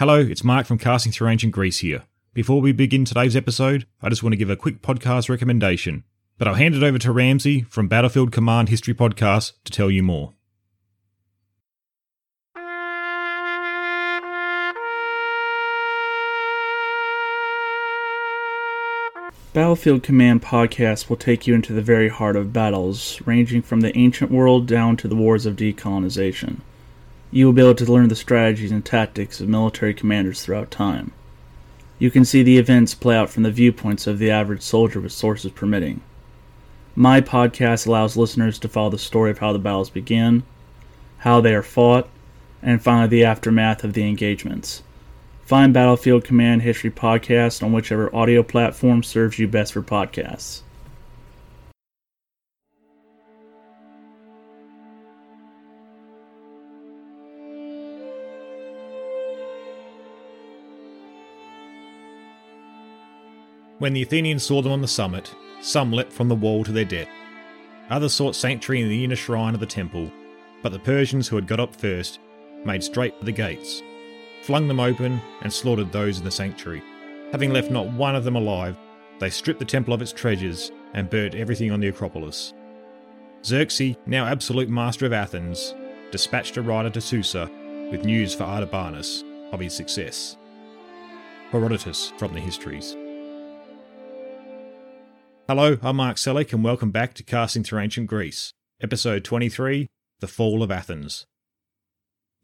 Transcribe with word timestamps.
Hello, 0.00 0.18
it's 0.18 0.42
Mark 0.42 0.66
from 0.66 0.76
Casting 0.76 1.12
Through 1.12 1.28
Ancient 1.28 1.52
Greece 1.52 1.78
here. 1.78 2.02
Before 2.32 2.60
we 2.60 2.72
begin 2.72 3.04
today's 3.04 3.36
episode, 3.36 3.86
I 4.02 4.08
just 4.08 4.24
want 4.24 4.32
to 4.32 4.36
give 4.36 4.50
a 4.50 4.56
quick 4.56 4.82
podcast 4.82 5.28
recommendation. 5.28 6.02
But 6.36 6.48
I'll 6.48 6.54
hand 6.54 6.74
it 6.74 6.82
over 6.82 6.98
to 6.98 7.12
Ramsey 7.12 7.62
from 7.70 7.86
Battlefield 7.86 8.32
Command 8.32 8.70
History 8.70 8.92
Podcast 8.92 9.52
to 9.62 9.70
tell 9.70 9.92
you 9.92 10.02
more. 10.02 10.32
Battlefield 19.52 20.02
Command 20.02 20.42
podcast 20.42 21.08
will 21.08 21.16
take 21.16 21.46
you 21.46 21.54
into 21.54 21.72
the 21.72 21.80
very 21.80 22.08
heart 22.08 22.34
of 22.34 22.52
battles, 22.52 23.20
ranging 23.24 23.62
from 23.62 23.82
the 23.82 23.96
ancient 23.96 24.32
world 24.32 24.66
down 24.66 24.96
to 24.96 25.06
the 25.06 25.14
wars 25.14 25.46
of 25.46 25.54
decolonization. 25.54 26.62
You 27.34 27.46
will 27.46 27.52
be 27.52 27.62
able 27.62 27.74
to 27.74 27.92
learn 27.92 28.06
the 28.06 28.14
strategies 28.14 28.70
and 28.70 28.84
tactics 28.84 29.40
of 29.40 29.48
military 29.48 29.92
commanders 29.92 30.40
throughout 30.40 30.70
time. 30.70 31.10
You 31.98 32.08
can 32.08 32.24
see 32.24 32.44
the 32.44 32.58
events 32.58 32.94
play 32.94 33.16
out 33.16 33.28
from 33.28 33.42
the 33.42 33.50
viewpoints 33.50 34.06
of 34.06 34.20
the 34.20 34.30
average 34.30 34.62
soldier 34.62 35.00
with 35.00 35.10
sources 35.10 35.50
permitting. 35.50 36.00
My 36.94 37.20
podcast 37.20 37.88
allows 37.88 38.16
listeners 38.16 38.60
to 38.60 38.68
follow 38.68 38.90
the 38.90 38.98
story 38.98 39.32
of 39.32 39.38
how 39.38 39.52
the 39.52 39.58
battles 39.58 39.90
begin, 39.90 40.44
how 41.18 41.40
they 41.40 41.56
are 41.56 41.64
fought, 41.64 42.08
and 42.62 42.80
finally 42.80 43.08
the 43.08 43.24
aftermath 43.24 43.82
of 43.82 43.94
the 43.94 44.06
engagements. 44.06 44.84
Find 45.44 45.74
Battlefield 45.74 46.22
Command 46.22 46.62
History 46.62 46.92
Podcast 46.92 47.64
on 47.64 47.72
whichever 47.72 48.14
audio 48.14 48.44
platform 48.44 49.02
serves 49.02 49.40
you 49.40 49.48
best 49.48 49.72
for 49.72 49.82
podcasts. 49.82 50.60
When 63.78 63.92
the 63.92 64.02
Athenians 64.02 64.44
saw 64.44 64.62
them 64.62 64.70
on 64.70 64.80
the 64.80 64.88
summit, 64.88 65.34
some 65.60 65.92
leapt 65.92 66.12
from 66.12 66.28
the 66.28 66.34
wall 66.34 66.62
to 66.62 66.70
their 66.70 66.84
death. 66.84 67.08
Others 67.90 68.12
sought 68.12 68.36
sanctuary 68.36 68.82
in 68.82 68.88
the 68.88 69.02
inner 69.04 69.16
shrine 69.16 69.52
of 69.52 69.60
the 69.60 69.66
temple, 69.66 70.12
but 70.62 70.70
the 70.70 70.78
Persians 70.78 71.26
who 71.26 71.36
had 71.36 71.48
got 71.48 71.58
up 71.58 71.74
first 71.74 72.20
made 72.64 72.84
straight 72.84 73.18
for 73.18 73.24
the 73.24 73.32
gates, 73.32 73.82
flung 74.42 74.68
them 74.68 74.78
open, 74.78 75.20
and 75.42 75.52
slaughtered 75.52 75.90
those 75.90 76.18
in 76.18 76.24
the 76.24 76.30
sanctuary. 76.30 76.82
Having 77.32 77.52
left 77.52 77.70
not 77.70 77.92
one 77.92 78.14
of 78.14 78.22
them 78.22 78.36
alive, 78.36 78.76
they 79.18 79.28
stripped 79.28 79.58
the 79.58 79.66
temple 79.66 79.92
of 79.92 80.00
its 80.00 80.12
treasures 80.12 80.70
and 80.94 81.10
burnt 81.10 81.34
everything 81.34 81.72
on 81.72 81.80
the 81.80 81.88
Acropolis. 81.88 82.54
Xerxes, 83.44 83.96
now 84.06 84.24
absolute 84.24 84.68
master 84.68 85.04
of 85.04 85.12
Athens, 85.12 85.74
dispatched 86.12 86.56
a 86.56 86.62
rider 86.62 86.90
to 86.90 87.00
Susa 87.00 87.50
with 87.90 88.04
news 88.04 88.34
for 88.34 88.44
Artabanus 88.44 89.24
of 89.52 89.60
his 89.60 89.74
success. 89.74 90.36
Herodotus 91.50 92.12
from 92.16 92.32
the 92.32 92.40
Histories. 92.40 92.96
Hello, 95.46 95.76
I'm 95.82 95.96
Mark 95.96 96.16
Selleck, 96.16 96.54
and 96.54 96.64
welcome 96.64 96.90
back 96.90 97.12
to 97.14 97.22
Casting 97.22 97.64
Through 97.64 97.80
Ancient 97.80 98.06
Greece, 98.06 98.54
episode 98.80 99.24
23 99.24 99.88
The 100.20 100.26
Fall 100.26 100.62
of 100.62 100.70
Athens. 100.70 101.26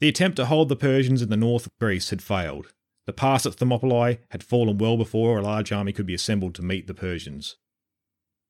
The 0.01 0.09
attempt 0.09 0.37
to 0.37 0.45
hold 0.45 0.69
the 0.69 0.77
Persians 0.77 1.23
in 1.23 1.31
the 1.31 1.37
north 1.39 1.65
of 1.65 1.73
Greece 1.81 2.11
had 2.11 2.21
failed. 2.21 2.75
The 3.07 3.15
pass 3.15 3.47
at 3.47 3.55
Thermopylae 3.55 4.19
had 4.33 4.45
fallen 4.45 4.77
well 4.77 4.99
before 4.99 5.39
a 5.39 5.43
large 5.43 5.73
army 5.73 5.95
could 5.95 6.05
be 6.05 6.13
assembled 6.13 6.55
to 6.57 6.63
meet 6.63 6.89
the 6.89 6.93
Persians. 6.93 7.57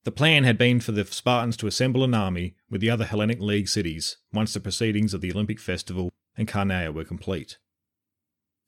The 0.03 0.11
plan 0.11 0.42
had 0.42 0.59
been 0.59 0.81
for 0.81 0.91
the 0.91 1.05
Spartans 1.05 1.57
to 1.59 1.69
assemble 1.69 2.03
an 2.03 2.12
army 2.12 2.57
with 2.69 2.81
the 2.81 2.91
other 2.91 3.05
Hellenic 3.05 3.39
League 3.39 3.69
cities 3.69 4.17
once 4.33 4.53
the 4.53 4.59
proceedings 4.59 5.14
of 5.14 5.20
the 5.20 5.31
Olympic 5.31 5.61
Festival 5.61 6.11
and 6.37 6.48
Carneia 6.48 6.92
were 6.92 7.05
complete. 7.05 7.57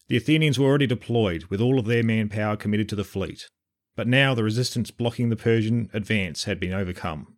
The 0.06 0.16
Athenians 0.16 0.60
were 0.60 0.68
already 0.68 0.86
deployed 0.86 1.46
with 1.46 1.60
all 1.60 1.80
of 1.80 1.86
their 1.86 2.04
manpower 2.04 2.54
committed 2.54 2.88
to 2.90 2.96
the 2.96 3.02
fleet, 3.02 3.48
but 3.96 4.06
now 4.06 4.34
the 4.34 4.44
resistance 4.44 4.90
blocking 4.90 5.28
the 5.28 5.36
Persian 5.36 5.90
advance 5.92 6.44
had 6.44 6.58
been 6.58 6.72
overcome. 6.72 7.36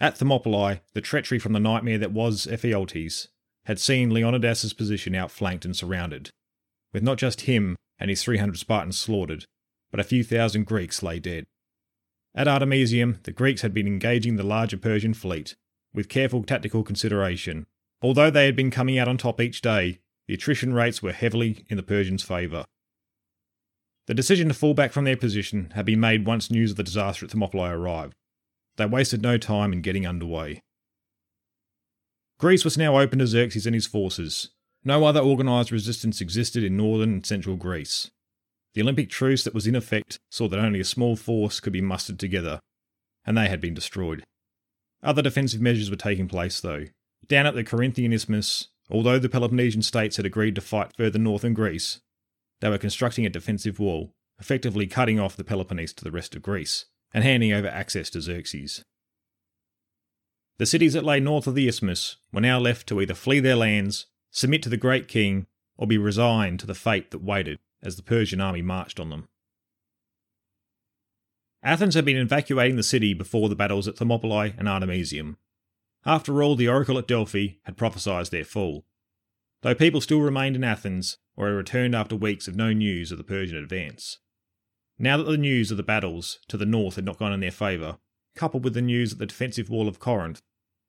At 0.00 0.16
Thermopylae, 0.16 0.80
the 0.94 1.00
treachery 1.00 1.38
from 1.38 1.52
the 1.52 1.60
nightmare 1.60 1.98
that 1.98 2.12
was 2.12 2.46
Ephialtes 2.46 3.28
had 3.64 3.78
seen 3.78 4.10
Leonidas's 4.10 4.72
position 4.72 5.14
outflanked 5.14 5.64
and 5.64 5.76
surrounded, 5.76 6.30
with 6.92 7.02
not 7.02 7.18
just 7.18 7.42
him 7.42 7.76
and 7.98 8.08
his 8.08 8.22
300 8.22 8.58
Spartans 8.58 8.98
slaughtered, 8.98 9.44
but 9.90 10.00
a 10.00 10.04
few 10.04 10.24
thousand 10.24 10.64
Greeks 10.64 11.02
lay 11.02 11.18
dead. 11.18 11.44
At 12.34 12.48
Artemisium, 12.48 13.18
the 13.24 13.32
Greeks 13.32 13.62
had 13.62 13.74
been 13.74 13.86
engaging 13.86 14.36
the 14.36 14.42
larger 14.42 14.78
Persian 14.78 15.14
fleet 15.14 15.54
with 15.92 16.08
careful 16.08 16.44
tactical 16.44 16.82
consideration. 16.82 17.66
Although 18.00 18.30
they 18.30 18.46
had 18.46 18.56
been 18.56 18.70
coming 18.70 18.98
out 18.98 19.08
on 19.08 19.18
top 19.18 19.40
each 19.40 19.60
day, 19.60 19.98
the 20.26 20.34
attrition 20.34 20.72
rates 20.72 21.02
were 21.02 21.12
heavily 21.12 21.64
in 21.68 21.76
the 21.76 21.82
Persians' 21.82 22.22
favour. 22.22 22.64
The 24.10 24.14
decision 24.14 24.48
to 24.48 24.54
fall 24.54 24.74
back 24.74 24.90
from 24.90 25.04
their 25.04 25.16
position 25.16 25.70
had 25.76 25.86
been 25.86 26.00
made 26.00 26.26
once 26.26 26.50
news 26.50 26.72
of 26.72 26.76
the 26.76 26.82
disaster 26.82 27.24
at 27.24 27.30
Thermopylae 27.30 27.70
arrived. 27.70 28.12
They 28.74 28.86
wasted 28.86 29.22
no 29.22 29.38
time 29.38 29.72
in 29.72 29.82
getting 29.82 30.04
underway. 30.04 30.62
Greece 32.40 32.64
was 32.64 32.76
now 32.76 32.98
open 32.98 33.20
to 33.20 33.28
Xerxes 33.28 33.66
and 33.66 33.74
his 33.76 33.86
forces. 33.86 34.50
No 34.82 35.04
other 35.04 35.20
organised 35.20 35.70
resistance 35.70 36.20
existed 36.20 36.64
in 36.64 36.76
northern 36.76 37.12
and 37.12 37.24
central 37.24 37.54
Greece. 37.54 38.10
The 38.74 38.82
Olympic 38.82 39.10
truce 39.10 39.44
that 39.44 39.54
was 39.54 39.68
in 39.68 39.76
effect 39.76 40.18
saw 40.28 40.48
that 40.48 40.58
only 40.58 40.80
a 40.80 40.84
small 40.84 41.14
force 41.14 41.60
could 41.60 41.72
be 41.72 41.80
mustered 41.80 42.18
together, 42.18 42.58
and 43.24 43.38
they 43.38 43.48
had 43.48 43.60
been 43.60 43.74
destroyed. 43.74 44.24
Other 45.04 45.22
defensive 45.22 45.60
measures 45.60 45.88
were 45.88 45.94
taking 45.94 46.26
place, 46.26 46.60
though. 46.60 46.86
Down 47.28 47.46
at 47.46 47.54
the 47.54 47.62
Corinthian 47.62 48.12
Isthmus, 48.12 48.70
although 48.90 49.20
the 49.20 49.28
Peloponnesian 49.28 49.82
states 49.82 50.16
had 50.16 50.26
agreed 50.26 50.56
to 50.56 50.60
fight 50.60 50.96
further 50.96 51.20
north 51.20 51.44
in 51.44 51.54
Greece, 51.54 52.00
they 52.60 52.68
were 52.68 52.78
constructing 52.78 53.26
a 53.26 53.30
defensive 53.30 53.78
wall, 53.78 54.14
effectively 54.38 54.86
cutting 54.86 55.18
off 55.18 55.36
the 55.36 55.44
Peloponnese 55.44 55.92
to 55.94 56.04
the 56.04 56.10
rest 56.10 56.34
of 56.34 56.42
Greece, 56.42 56.86
and 57.12 57.24
handing 57.24 57.52
over 57.52 57.68
access 57.68 58.10
to 58.10 58.20
Xerxes. 58.20 58.84
The 60.58 60.66
cities 60.66 60.92
that 60.92 61.04
lay 61.04 61.20
north 61.20 61.46
of 61.46 61.54
the 61.54 61.68
isthmus 61.68 62.16
were 62.32 62.40
now 62.40 62.58
left 62.58 62.86
to 62.88 63.00
either 63.00 63.14
flee 63.14 63.40
their 63.40 63.56
lands, 63.56 64.06
submit 64.30 64.62
to 64.64 64.68
the 64.68 64.76
great 64.76 65.08
king, 65.08 65.46
or 65.76 65.86
be 65.86 65.98
resigned 65.98 66.60
to 66.60 66.66
the 66.66 66.74
fate 66.74 67.10
that 67.10 67.22
waited 67.22 67.58
as 67.82 67.96
the 67.96 68.02
Persian 68.02 68.40
army 68.40 68.60
marched 68.60 69.00
on 69.00 69.08
them. 69.08 69.28
Athens 71.62 71.94
had 71.94 72.04
been 72.04 72.16
evacuating 72.16 72.76
the 72.76 72.82
city 72.82 73.14
before 73.14 73.48
the 73.48 73.56
battles 73.56 73.88
at 73.88 73.96
Thermopylae 73.96 74.54
and 74.58 74.68
Artemisium. 74.68 75.36
After 76.06 76.42
all, 76.42 76.56
the 76.56 76.68
oracle 76.68 76.98
at 76.98 77.08
Delphi 77.08 77.58
had 77.64 77.76
prophesied 77.76 78.26
their 78.26 78.44
fall. 78.44 78.84
Though 79.62 79.74
people 79.74 80.00
still 80.00 80.20
remained 80.20 80.56
in 80.56 80.64
Athens, 80.64 81.18
or 81.40 81.46
had 81.46 81.56
returned 81.56 81.94
after 81.94 82.14
weeks 82.14 82.46
of 82.46 82.54
no 82.54 82.70
news 82.70 83.10
of 83.10 83.16
the 83.16 83.24
Persian 83.24 83.56
advance. 83.56 84.18
Now 84.98 85.16
that 85.16 85.24
the 85.24 85.38
news 85.38 85.70
of 85.70 85.78
the 85.78 85.82
battles 85.82 86.38
to 86.48 86.58
the 86.58 86.66
north 86.66 86.96
had 86.96 87.04
not 87.06 87.18
gone 87.18 87.32
in 87.32 87.40
their 87.40 87.50
favour, 87.50 87.96
coupled 88.36 88.62
with 88.62 88.74
the 88.74 88.82
news 88.82 89.12
of 89.12 89.18
the 89.18 89.24
defensive 89.24 89.70
wall 89.70 89.88
of 89.88 89.98
Corinth, 89.98 90.42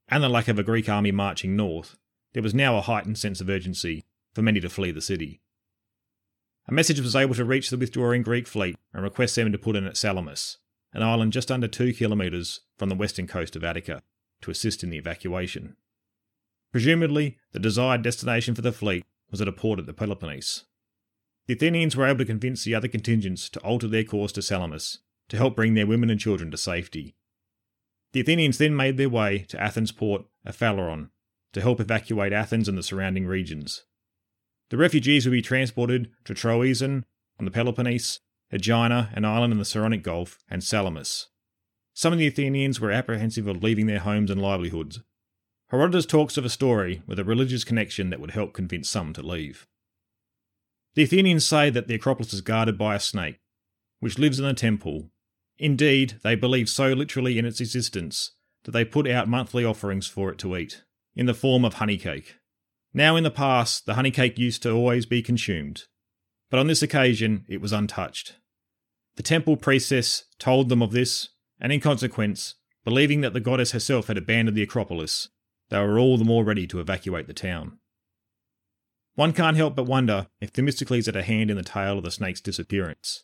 and 0.09 0.21
the 0.21 0.27
lack 0.27 0.49
of 0.49 0.59
a 0.59 0.63
Greek 0.63 0.89
army 0.89 1.13
marching 1.13 1.55
north, 1.55 1.95
there 2.33 2.43
was 2.43 2.53
now 2.53 2.77
a 2.77 2.81
heightened 2.81 3.17
sense 3.17 3.39
of 3.39 3.47
urgency 3.47 4.03
for 4.33 4.41
many 4.41 4.59
to 4.59 4.69
flee 4.69 4.91
the 4.91 4.99
city. 4.99 5.39
A 6.67 6.73
message 6.73 6.99
was 6.99 7.15
able 7.15 7.35
to 7.35 7.45
reach 7.45 7.69
the 7.69 7.77
withdrawing 7.77 8.21
Greek 8.21 8.45
fleet 8.45 8.75
and 8.93 9.03
request 9.03 9.37
them 9.37 9.53
to 9.53 9.57
put 9.57 9.77
in 9.77 9.87
at 9.87 9.95
Salamis, 9.95 10.57
an 10.91 11.01
island 11.01 11.31
just 11.31 11.49
under 11.49 11.69
two 11.69 11.93
kilometres 11.93 12.59
from 12.77 12.89
the 12.89 12.95
western 12.95 13.25
coast 13.25 13.55
of 13.55 13.63
Attica, 13.63 14.03
to 14.41 14.51
assist 14.51 14.83
in 14.83 14.89
the 14.89 14.97
evacuation. 14.97 15.77
Presumably, 16.73 17.37
the 17.53 17.59
desired 17.59 18.01
destination 18.01 18.53
for 18.53 18.61
the 18.61 18.73
fleet 18.73 19.05
was 19.31 19.41
at 19.41 19.47
a 19.47 19.53
port 19.53 19.79
at 19.79 19.85
the 19.85 19.93
Peloponnese. 19.93 20.65
The 21.47 21.53
Athenians 21.53 21.95
were 21.95 22.05
able 22.05 22.19
to 22.19 22.25
convince 22.25 22.63
the 22.63 22.75
other 22.75 22.87
contingents 22.87 23.49
to 23.49 23.59
alter 23.61 23.87
their 23.87 24.03
course 24.03 24.31
to 24.33 24.41
Salamis 24.41 24.99
to 25.29 25.37
help 25.37 25.55
bring 25.55 25.73
their 25.73 25.87
women 25.87 26.09
and 26.09 26.19
children 26.19 26.51
to 26.51 26.57
safety. 26.57 27.15
The 28.13 28.19
Athenians 28.19 28.57
then 28.57 28.75
made 28.75 28.97
their 28.97 29.09
way 29.09 29.45
to 29.49 29.59
Athens' 29.59 29.91
port 29.91 30.25
of 30.45 30.57
Phaleron 30.57 31.09
to 31.53 31.61
help 31.61 31.79
evacuate 31.79 32.33
Athens 32.33 32.67
and 32.67 32.77
the 32.77 32.83
surrounding 32.83 33.25
regions. 33.25 33.85
The 34.69 34.77
refugees 34.77 35.25
would 35.25 35.31
be 35.31 35.41
transported 35.41 36.11
to 36.25 36.33
Troezen 36.33 37.03
on 37.39 37.45
the 37.45 37.51
Peloponnese, 37.51 38.19
Aegina, 38.51 39.09
an 39.13 39.25
island 39.25 39.53
in 39.53 39.59
the 39.59 39.65
Saronic 39.65 40.03
Gulf, 40.03 40.37
and 40.49 40.63
Salamis. 40.63 41.27
Some 41.93 42.13
of 42.13 42.19
the 42.19 42.27
Athenians 42.27 42.79
were 42.79 42.91
apprehensive 42.91 43.47
of 43.47 43.63
leaving 43.63 43.87
their 43.87 43.99
homes 43.99 44.31
and 44.31 44.41
livelihoods, 44.41 45.01
Herodotus 45.71 46.05
talks 46.05 46.35
of 46.35 46.43
a 46.43 46.49
story 46.49 47.01
with 47.07 47.17
a 47.17 47.23
religious 47.23 47.63
connection 47.63 48.09
that 48.09 48.19
would 48.19 48.31
help 48.31 48.51
convince 48.51 48.89
some 48.89 49.13
to 49.13 49.21
leave. 49.21 49.65
The 50.95 51.03
Athenians 51.03 51.45
say 51.45 51.69
that 51.69 51.87
the 51.87 51.95
Acropolis 51.95 52.33
is 52.33 52.41
guarded 52.41 52.77
by 52.77 52.93
a 52.93 52.99
snake, 52.99 53.39
which 54.01 54.19
lives 54.19 54.37
in 54.37 54.45
a 54.45 54.53
temple. 54.53 55.11
Indeed, 55.57 56.15
they 56.23 56.35
believe 56.35 56.67
so 56.67 56.91
literally 56.91 57.39
in 57.39 57.45
its 57.45 57.61
existence 57.61 58.31
that 58.65 58.71
they 58.71 58.83
put 58.83 59.07
out 59.07 59.29
monthly 59.29 59.63
offerings 59.63 60.07
for 60.07 60.29
it 60.29 60.37
to 60.39 60.57
eat, 60.57 60.83
in 61.15 61.25
the 61.25 61.33
form 61.33 61.63
of 61.63 61.75
honey 61.75 61.97
cake. 61.97 62.35
Now, 62.93 63.15
in 63.15 63.23
the 63.23 63.31
past, 63.31 63.85
the 63.85 63.93
honey 63.93 64.11
cake 64.11 64.37
used 64.37 64.61
to 64.63 64.71
always 64.71 65.05
be 65.05 65.21
consumed, 65.21 65.85
but 66.49 66.59
on 66.59 66.67
this 66.67 66.81
occasion 66.81 67.45
it 67.47 67.61
was 67.61 67.71
untouched. 67.71 68.35
The 69.15 69.23
temple 69.23 69.55
priestess 69.55 70.25
told 70.37 70.67
them 70.67 70.81
of 70.81 70.91
this, 70.91 71.29
and 71.61 71.71
in 71.71 71.79
consequence, 71.79 72.55
believing 72.83 73.21
that 73.21 73.31
the 73.31 73.39
goddess 73.39 73.71
herself 73.71 74.07
had 74.07 74.17
abandoned 74.17 74.57
the 74.57 74.63
Acropolis, 74.63 75.29
they 75.71 75.79
were 75.79 75.97
all 75.97 76.17
the 76.17 76.25
more 76.25 76.43
ready 76.43 76.67
to 76.67 76.81
evacuate 76.81 77.27
the 77.27 77.33
town. 77.33 77.79
One 79.15 79.31
can't 79.31 79.57
help 79.57 79.75
but 79.75 79.85
wonder 79.85 80.27
if 80.41 80.51
Themistocles 80.51 81.05
had 81.05 81.15
a 81.15 81.23
hand 81.23 81.49
in 81.49 81.57
the 81.57 81.63
tale 81.63 81.97
of 81.97 82.03
the 82.03 82.11
snake's 82.11 82.41
disappearance. 82.41 83.23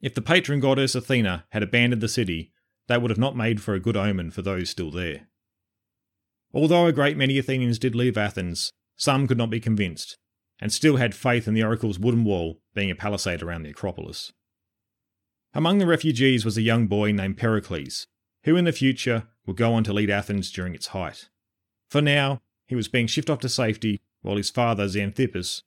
If 0.00 0.14
the 0.14 0.22
patron 0.22 0.60
goddess 0.60 0.94
Athena 0.94 1.44
had 1.50 1.62
abandoned 1.62 2.02
the 2.02 2.08
city, 2.08 2.52
that 2.88 3.02
would 3.02 3.10
have 3.10 3.18
not 3.18 3.36
made 3.36 3.60
for 3.60 3.74
a 3.74 3.80
good 3.80 3.96
omen 3.96 4.30
for 4.30 4.42
those 4.42 4.70
still 4.70 4.90
there. 4.90 5.28
Although 6.52 6.86
a 6.86 6.92
great 6.92 7.16
many 7.16 7.38
Athenians 7.38 7.78
did 7.78 7.94
leave 7.94 8.16
Athens, 8.16 8.72
some 8.96 9.26
could 9.26 9.38
not 9.38 9.50
be 9.50 9.60
convinced, 9.60 10.16
and 10.60 10.72
still 10.72 10.96
had 10.96 11.14
faith 11.14 11.46
in 11.46 11.54
the 11.54 11.64
oracle's 11.64 11.98
wooden 11.98 12.24
wall 12.24 12.60
being 12.74 12.90
a 12.90 12.94
palisade 12.94 13.42
around 13.42 13.62
the 13.62 13.70
Acropolis. 13.70 14.32
Among 15.52 15.78
the 15.78 15.86
refugees 15.86 16.44
was 16.44 16.56
a 16.56 16.62
young 16.62 16.86
boy 16.86 17.12
named 17.12 17.36
Pericles, 17.36 18.06
who 18.44 18.56
in 18.56 18.64
the 18.64 18.72
future 18.72 19.28
would 19.46 19.56
go 19.56 19.74
on 19.74 19.84
to 19.84 19.92
lead 19.92 20.10
Athens 20.10 20.50
during 20.50 20.74
its 20.74 20.88
height. 20.88 21.28
For 21.94 22.02
now, 22.02 22.42
he 22.66 22.74
was 22.74 22.88
being 22.88 23.06
shipped 23.06 23.30
off 23.30 23.38
to 23.38 23.48
safety 23.48 24.00
while 24.20 24.36
his 24.36 24.50
father 24.50 24.88
Xanthippus, 24.88 25.62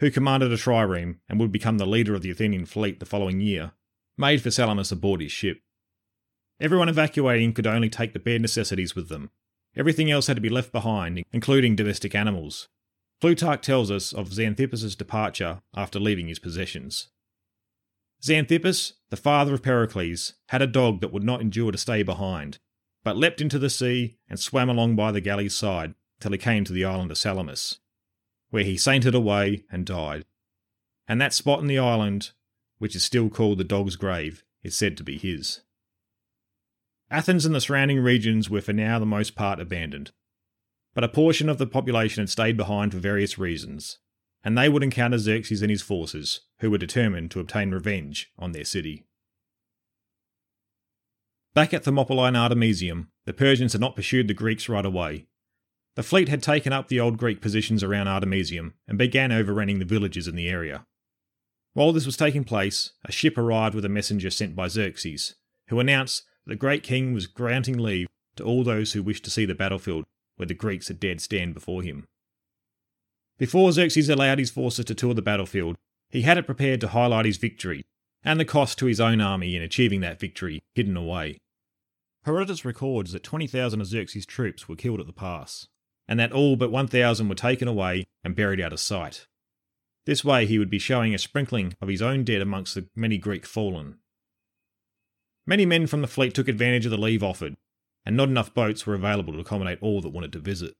who 0.00 0.10
commanded 0.10 0.52
a 0.52 0.58
trireme 0.58 1.20
and 1.26 1.40
would 1.40 1.50
become 1.50 1.78
the 1.78 1.86
leader 1.86 2.14
of 2.14 2.20
the 2.20 2.30
Athenian 2.30 2.66
fleet 2.66 3.00
the 3.00 3.06
following 3.06 3.40
year, 3.40 3.72
made 4.18 4.42
for 4.42 4.50
Salamis 4.50 4.92
aboard 4.92 5.22
his 5.22 5.32
ship. 5.32 5.62
Everyone 6.60 6.90
evacuating 6.90 7.54
could 7.54 7.66
only 7.66 7.88
take 7.88 8.12
the 8.12 8.18
bare 8.18 8.38
necessities 8.38 8.94
with 8.94 9.08
them. 9.08 9.30
Everything 9.74 10.10
else 10.10 10.26
had 10.26 10.36
to 10.36 10.42
be 10.42 10.50
left 10.50 10.70
behind, 10.70 11.24
including 11.32 11.76
domestic 11.76 12.14
animals. 12.14 12.68
Plutarch 13.18 13.62
tells 13.62 13.90
us 13.90 14.12
of 14.12 14.34
Xanthippus' 14.34 14.98
departure 14.98 15.62
after 15.74 15.98
leaving 15.98 16.28
his 16.28 16.38
possessions. 16.38 17.08
Xanthippus, 18.22 18.92
the 19.08 19.16
father 19.16 19.54
of 19.54 19.62
Pericles, 19.62 20.34
had 20.48 20.60
a 20.60 20.66
dog 20.66 21.00
that 21.00 21.10
would 21.10 21.24
not 21.24 21.40
endure 21.40 21.72
to 21.72 21.78
stay 21.78 22.02
behind, 22.02 22.58
but 23.02 23.16
leapt 23.16 23.40
into 23.40 23.58
the 23.58 23.70
sea 23.70 24.18
and 24.28 24.38
swam 24.38 24.68
along 24.68 24.96
by 24.96 25.10
the 25.12 25.20
galley's 25.20 25.56
side 25.56 25.94
till 26.20 26.32
he 26.32 26.38
came 26.38 26.64
to 26.64 26.72
the 26.72 26.84
island 26.84 27.10
of 27.10 27.18
Salamis, 27.18 27.78
where 28.50 28.64
he 28.64 28.76
sainted 28.76 29.14
away 29.14 29.64
and 29.70 29.86
died. 29.86 30.24
And 31.08 31.20
that 31.20 31.32
spot 31.32 31.60
in 31.60 31.66
the 31.66 31.78
island, 31.78 32.32
which 32.78 32.94
is 32.94 33.02
still 33.02 33.30
called 33.30 33.58
the 33.58 33.64
dog's 33.64 33.96
grave, 33.96 34.44
is 34.62 34.76
said 34.76 34.96
to 34.98 35.04
be 35.04 35.18
his. 35.18 35.62
Athens 37.10 37.44
and 37.44 37.54
the 37.54 37.60
surrounding 37.60 38.00
regions 38.00 38.48
were 38.48 38.60
for 38.60 38.72
now 38.72 38.98
the 38.98 39.06
most 39.06 39.34
part 39.34 39.58
abandoned, 39.58 40.12
but 40.94 41.04
a 41.04 41.08
portion 41.08 41.48
of 41.48 41.58
the 41.58 41.66
population 41.66 42.22
had 42.22 42.30
stayed 42.30 42.56
behind 42.56 42.92
for 42.92 42.98
various 42.98 43.38
reasons, 43.38 43.98
and 44.44 44.56
they 44.56 44.68
would 44.68 44.82
encounter 44.82 45.18
Xerxes 45.18 45.62
and 45.62 45.70
his 45.70 45.82
forces, 45.82 46.40
who 46.60 46.70
were 46.70 46.78
determined 46.78 47.30
to 47.30 47.40
obtain 47.40 47.70
revenge 47.70 48.30
on 48.38 48.52
their 48.52 48.64
city. 48.64 49.04
Back 51.52 51.74
at 51.74 51.82
Thermopylae 51.82 52.28
and 52.28 52.36
Artemisium, 52.36 53.10
the 53.24 53.32
Persians 53.32 53.72
had 53.72 53.80
not 53.80 53.96
pursued 53.96 54.28
the 54.28 54.34
Greeks 54.34 54.68
right 54.68 54.86
away. 54.86 55.26
The 55.96 56.04
fleet 56.04 56.28
had 56.28 56.42
taken 56.42 56.72
up 56.72 56.86
the 56.86 57.00
old 57.00 57.18
Greek 57.18 57.40
positions 57.40 57.82
around 57.82 58.06
Artemisium 58.06 58.74
and 58.86 58.96
began 58.96 59.32
overrunning 59.32 59.80
the 59.80 59.84
villages 59.84 60.28
in 60.28 60.36
the 60.36 60.48
area. 60.48 60.86
While 61.72 61.92
this 61.92 62.06
was 62.06 62.16
taking 62.16 62.44
place, 62.44 62.92
a 63.04 63.10
ship 63.10 63.36
arrived 63.36 63.74
with 63.74 63.84
a 63.84 63.88
messenger 63.88 64.30
sent 64.30 64.54
by 64.54 64.68
Xerxes, 64.68 65.34
who 65.68 65.80
announced 65.80 66.24
that 66.44 66.50
the 66.52 66.56
great 66.56 66.84
king 66.84 67.12
was 67.12 67.26
granting 67.26 67.78
leave 67.78 68.06
to 68.36 68.44
all 68.44 68.62
those 68.62 68.92
who 68.92 69.02
wished 69.02 69.24
to 69.24 69.30
see 69.30 69.44
the 69.44 69.54
battlefield 69.54 70.04
where 70.36 70.46
the 70.46 70.54
Greeks 70.54 70.88
had 70.88 71.00
dared 71.00 71.20
stand 71.20 71.52
before 71.52 71.82
him. 71.82 72.06
Before 73.38 73.72
Xerxes 73.72 74.08
allowed 74.08 74.38
his 74.38 74.50
forces 74.50 74.84
to 74.84 74.94
tour 74.94 75.14
the 75.14 75.22
battlefield, 75.22 75.76
he 76.08 76.22
had 76.22 76.38
it 76.38 76.46
prepared 76.46 76.80
to 76.80 76.88
highlight 76.88 77.26
his 77.26 77.36
victory 77.38 77.84
and 78.24 78.38
the 78.38 78.44
cost 78.44 78.78
to 78.78 78.86
his 78.86 79.00
own 79.00 79.20
army 79.20 79.56
in 79.56 79.62
achieving 79.62 80.00
that 80.00 80.20
victory 80.20 80.62
hidden 80.74 80.96
away. 80.96 81.38
Herodotus 82.24 82.64
records 82.64 83.12
that 83.12 83.22
20,000 83.22 83.80
of 83.80 83.86
Xerxes' 83.86 84.26
troops 84.26 84.68
were 84.68 84.76
killed 84.76 85.00
at 85.00 85.06
the 85.06 85.12
pass, 85.12 85.68
and 86.06 86.20
that 86.20 86.32
all 86.32 86.56
but 86.56 86.70
1,000 86.70 87.28
were 87.28 87.34
taken 87.34 87.66
away 87.66 88.06
and 88.22 88.36
buried 88.36 88.60
out 88.60 88.72
of 88.72 88.80
sight. 88.80 89.26
This 90.06 90.24
way 90.24 90.46
he 90.46 90.58
would 90.58 90.70
be 90.70 90.78
showing 90.78 91.14
a 91.14 91.18
sprinkling 91.18 91.74
of 91.80 91.88
his 91.88 92.02
own 92.02 92.24
dead 92.24 92.42
amongst 92.42 92.74
the 92.74 92.88
many 92.94 93.16
Greek 93.16 93.46
fallen. 93.46 93.98
Many 95.46 95.64
men 95.64 95.86
from 95.86 96.02
the 96.02 96.08
fleet 96.08 96.34
took 96.34 96.48
advantage 96.48 96.84
of 96.84 96.90
the 96.90 96.98
leave 96.98 97.22
offered, 97.22 97.56
and 98.04 98.16
not 98.16 98.28
enough 98.28 98.54
boats 98.54 98.86
were 98.86 98.94
available 98.94 99.32
to 99.32 99.38
accommodate 99.38 99.78
all 99.80 100.00
that 100.00 100.10
wanted 100.10 100.32
to 100.34 100.38
visit. 100.38 100.74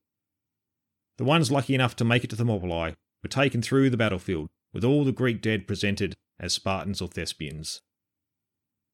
The 1.17 1.25
ones 1.25 1.51
lucky 1.51 1.75
enough 1.75 1.97
to 1.97 2.05
make 2.05 2.25
it 2.25 2.31
to 2.31 2.37
Thermopylae 2.37 2.97
were 3.23 3.29
taken 3.29 3.63
through 3.63 3.91
the 3.91 3.97
battlefield, 3.97 4.49
with 4.73 4.85
all 4.85 5.05
the 5.05 5.13
Greek 5.13 5.43
dead 5.43 5.67
presented 5.67 6.17
as 6.41 6.53
Spartans 6.53 7.01
or 7.01 7.09
Thespians. 7.09 7.81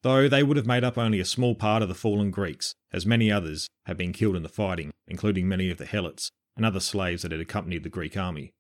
Though 0.02 0.28
they 0.28 0.42
would 0.42 0.56
have 0.56 0.66
made 0.66 0.84
up 0.84 0.98
only 0.98 1.20
a 1.20 1.24
small 1.24 1.54
part 1.54 1.82
of 1.82 1.88
the 1.88 1.94
fallen 1.94 2.30
Greeks, 2.30 2.74
as 2.92 3.06
many 3.06 3.32
others 3.32 3.68
had 3.86 3.96
been 3.96 4.12
killed 4.12 4.36
in 4.36 4.42
the 4.42 4.48
fighting, 4.48 4.92
including 5.08 5.48
many 5.48 5.70
of 5.70 5.78
the 5.78 5.86
Helots 5.86 6.28
and 6.56 6.66
other 6.66 6.80
slaves 6.80 7.22
that 7.22 7.32
had 7.32 7.40
accompanied 7.40 7.82
the 7.82 7.88
Greek 7.88 8.16
army. 8.16 8.52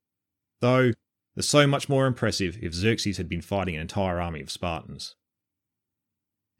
Though, 0.60 0.92
they're 1.34 1.42
so 1.42 1.66
much 1.66 1.88
more 1.88 2.06
impressive 2.06 2.58
if 2.62 2.72
Xerxes 2.72 3.18
had 3.18 3.28
been 3.28 3.42
fighting 3.42 3.76
an 3.76 3.82
entire 3.82 4.20
army 4.20 4.40
of 4.40 4.50
Spartans. 4.50 5.14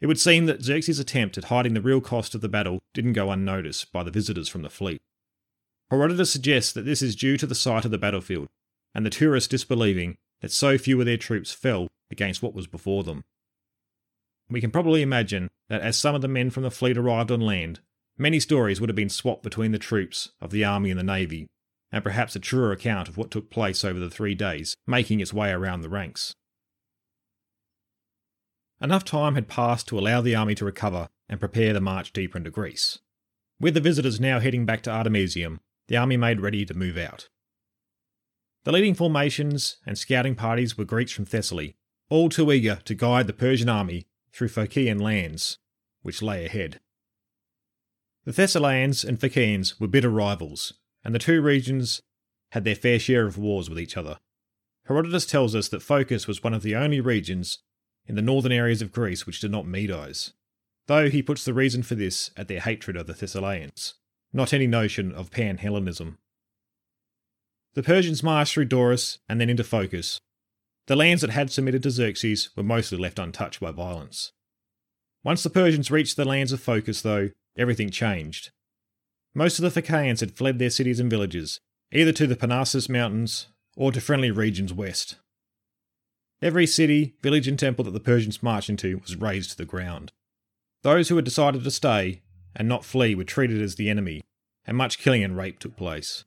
It 0.01 0.07
would 0.07 0.21
seem 0.21 0.45
that 0.47 0.63
Xerxes' 0.63 0.99
attempt 0.99 1.39
at 1.39 1.45
hiding 1.45 1.75
the 1.75 1.81
real 1.81 2.03
cost 2.03 2.35
of 2.35 2.43
the 2.43 2.49
battle 2.49 2.81
didn't 2.93 3.15
go 3.15 3.31
unnoticed 3.31 3.91
by 3.93 4.03
the 4.03 4.11
visitors 4.11 4.49
from 4.49 4.63
the 4.63 4.69
fleet. 4.69 5.01
Herodotus 5.91 6.33
suggests 6.33 6.73
that 6.73 6.85
this 6.85 7.01
is 7.01 7.17
due 7.17 7.39
to 7.39 7.47
the 7.47 7.55
sight 7.55 7.85
of 7.85 7.91
the 7.91 7.99
battlefield, 7.99 8.49
and 8.95 9.07
the 9.07 9.11
tourists 9.11 9.49
disbelieving 9.49 10.17
that 10.43 10.53
so 10.53 10.77
few 10.77 11.01
of 11.01 11.07
their 11.07 11.17
troops 11.17 11.53
fell 11.53 11.89
against 12.11 12.43
what 12.43 12.55
was 12.55 12.67
before 12.67 13.05
them. 13.05 13.25
We 14.49 14.61
can 14.61 14.71
probably 14.71 15.03
imagine 15.03 15.49
that 15.69 15.81
as 15.81 15.99
some 15.99 16.15
of 16.15 16.23
the 16.23 16.29
men 16.29 16.51
from 16.51 16.63
the 16.63 16.71
fleet 16.71 16.97
arrived 16.97 17.31
on 17.31 17.41
land, 17.41 17.81
many 18.17 18.39
stories 18.41 18.81
would 18.81 18.89
have 18.89 18.97
been 18.97 19.09
swapped 19.09 19.43
between 19.43 19.73
the 19.73 19.79
troops 19.79 20.31
of 20.41 20.51
the 20.51 20.65
army 20.65 20.91
and 20.91 20.99
the 20.99 21.05
navy, 21.05 21.49
and 21.91 22.05
perhaps 22.05 22.37
a 22.37 22.41
truer 22.41 22.73
account 22.73 23.09
of 23.09 23.17
what 23.17 23.31
took 23.31 23.51
place 23.51 23.85
over 23.85 23.99
the 23.99 24.11
three 24.11 24.35
days, 24.35 24.77
making 24.87 25.21
its 25.21 25.33
way 25.33 25.51
around 25.51 25.81
the 25.81 25.89
ranks. 25.89 26.35
Enough 28.81 29.05
time 29.05 29.35
had 29.35 29.49
passed 29.49 29.89
to 29.89 29.99
allow 29.99 30.21
the 30.21 30.35
army 30.35 30.55
to 30.55 30.65
recover 30.65 31.09
and 31.29 31.41
prepare 31.41 31.73
the 31.73 31.81
march 31.81 32.13
deeper 32.13 32.39
into 32.39 32.51
Greece. 32.51 32.99
With 33.59 33.75
the 33.75 33.81
visitors 33.81 34.21
now 34.21 34.39
heading 34.39 34.67
back 34.67 34.83
to 34.83 34.91
Artemisium, 34.91 35.61
the 35.89 35.97
army 35.97 36.17
made 36.17 36.41
ready 36.41 36.65
to 36.67 36.75
move 36.75 36.99
out. 36.99 37.29
The 38.65 38.73
leading 38.73 38.95
formations 38.95 39.79
and 39.87 39.97
scouting 39.97 40.35
parties 40.35 40.77
were 40.77 40.85
Greeks 40.85 41.13
from 41.13 41.25
Thessaly, 41.25 41.77
all 42.09 42.29
too 42.29 42.51
eager 42.53 42.77
to 42.85 42.95
guide 42.95 43.27
the 43.27 43.33
Persian 43.33 43.69
army 43.69 44.07
through 44.33 44.49
Phocaean 44.49 44.99
lands, 44.99 45.59
which 46.03 46.23
lay 46.23 46.45
ahead. 46.45 46.81
The 48.25 48.33
Thessalians 48.33 49.05
and 49.05 49.21
Phocaeans 49.21 49.81
were 49.81 49.89
bitter 49.89 50.11
rivals, 50.11 50.75
and 51.05 51.15
the 51.15 51.19
two 51.19 51.41
regions 51.41 52.03
had 52.51 52.65
their 52.65 52.75
fair 52.75 52.99
share 52.99 53.27
of 53.27 53.39
wars 53.39 53.69
with 53.69 53.79
each 53.79 53.97
other. 53.97 54.19
Herodotus 54.87 55.27
tells 55.27 55.55
us 55.55 55.69
that 55.69 55.83
Phocis 55.83 56.27
was 56.27 56.43
one 56.43 56.55
of 56.55 56.63
the 56.63 56.77
only 56.77 57.01
regions 57.01 57.59
in 58.07 58.15
the 58.15 58.23
northern 58.23 58.53
areas 58.53 58.83
of 58.83 58.93
Greece 58.93 59.27
which 59.27 59.41
did 59.41 59.51
not 59.51 59.67
Medize, 59.67 60.33
though 60.87 61.11
he 61.11 61.23
puts 61.23 61.45
the 61.45 61.55
reason 61.55 61.83
for 61.83 61.97
this 61.97 62.31
at 62.37 62.47
their 62.47 62.61
hatred 62.61 62.97
of 62.97 63.07
the 63.07 63.15
Thessalians 63.15 63.95
not 64.37 64.53
any 64.53 64.67
notion 64.67 65.13
of 65.13 65.31
pan 65.31 65.57
Hellenism. 65.57 66.19
The 67.75 67.83
Persians 67.83 68.23
marched 68.23 68.55
through 68.55 68.67
Doris 68.67 69.19
and 69.29 69.41
then 69.41 69.51
into 69.51 69.65
Phocis. 69.65 70.21
The 70.87 70.97
lands 70.97 71.23
that 71.23 71.31
had 71.31 71.51
submitted 71.51 71.83
to 71.83 71.91
Xerxes 71.91 72.51
were 72.57 72.63
mostly 72.63 72.99
left 72.99 73.19
untouched 73.19 73.61
by 73.61 73.73
violence. 73.73 74.33
Once 75.25 75.43
the 75.43 75.51
Persians 75.51 75.91
reached 75.91 76.17
the 76.17 76.25
lands 76.25 76.53
of 76.53 76.61
Phocis, 76.61 77.03
though, 77.03 77.31
everything 77.59 77.91
changed. 77.91 78.51
Most 79.35 79.59
of 79.59 79.63
the 79.63 79.71
Phocaeans 79.71 80.21
had 80.21 80.37
fled 80.37 80.59
their 80.59 80.71
cities 80.71 81.01
and 81.01 81.11
villages, 81.11 81.61
either 81.93 82.13
to 82.13 82.27
the 82.27 82.37
Parnassus 82.37 82.89
Mountains 82.89 83.49
or 83.77 83.91
to 83.91 84.01
friendly 84.01 84.31
regions 84.31 84.73
west. 84.73 85.17
Every 86.41 86.67
city, 86.67 87.17
village, 87.23 87.49
and 87.49 87.59
temple 87.59 87.85
that 87.87 87.91
the 87.93 88.01
Persians 88.01 88.43
marched 88.43 88.71
into 88.71 88.99
was 88.99 89.17
razed 89.17 89.51
to 89.51 89.57
the 89.57 89.65
ground. 89.65 90.13
Those 90.83 91.09
who 91.09 91.17
had 91.17 91.25
decided 91.25 91.65
to 91.65 91.71
stay 91.71 92.23
and 92.55 92.69
not 92.69 92.85
flee 92.85 93.15
were 93.15 93.25
treated 93.25 93.61
as 93.61 93.75
the 93.75 93.91
enemy, 93.91 94.23
and 94.67 94.77
much 94.77 94.99
killing 94.99 95.25
and 95.25 95.37
rape 95.37 95.59
took 95.59 95.77
place. 95.77 96.25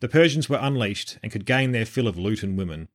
The 0.00 0.08
Persians 0.08 0.48
were 0.48 0.58
unleashed 0.60 1.18
and 1.22 1.32
could 1.32 1.46
gain 1.46 1.72
their 1.72 1.86
fill 1.86 2.06
of 2.06 2.18
loot 2.18 2.42
and 2.42 2.58
women. 2.58 2.88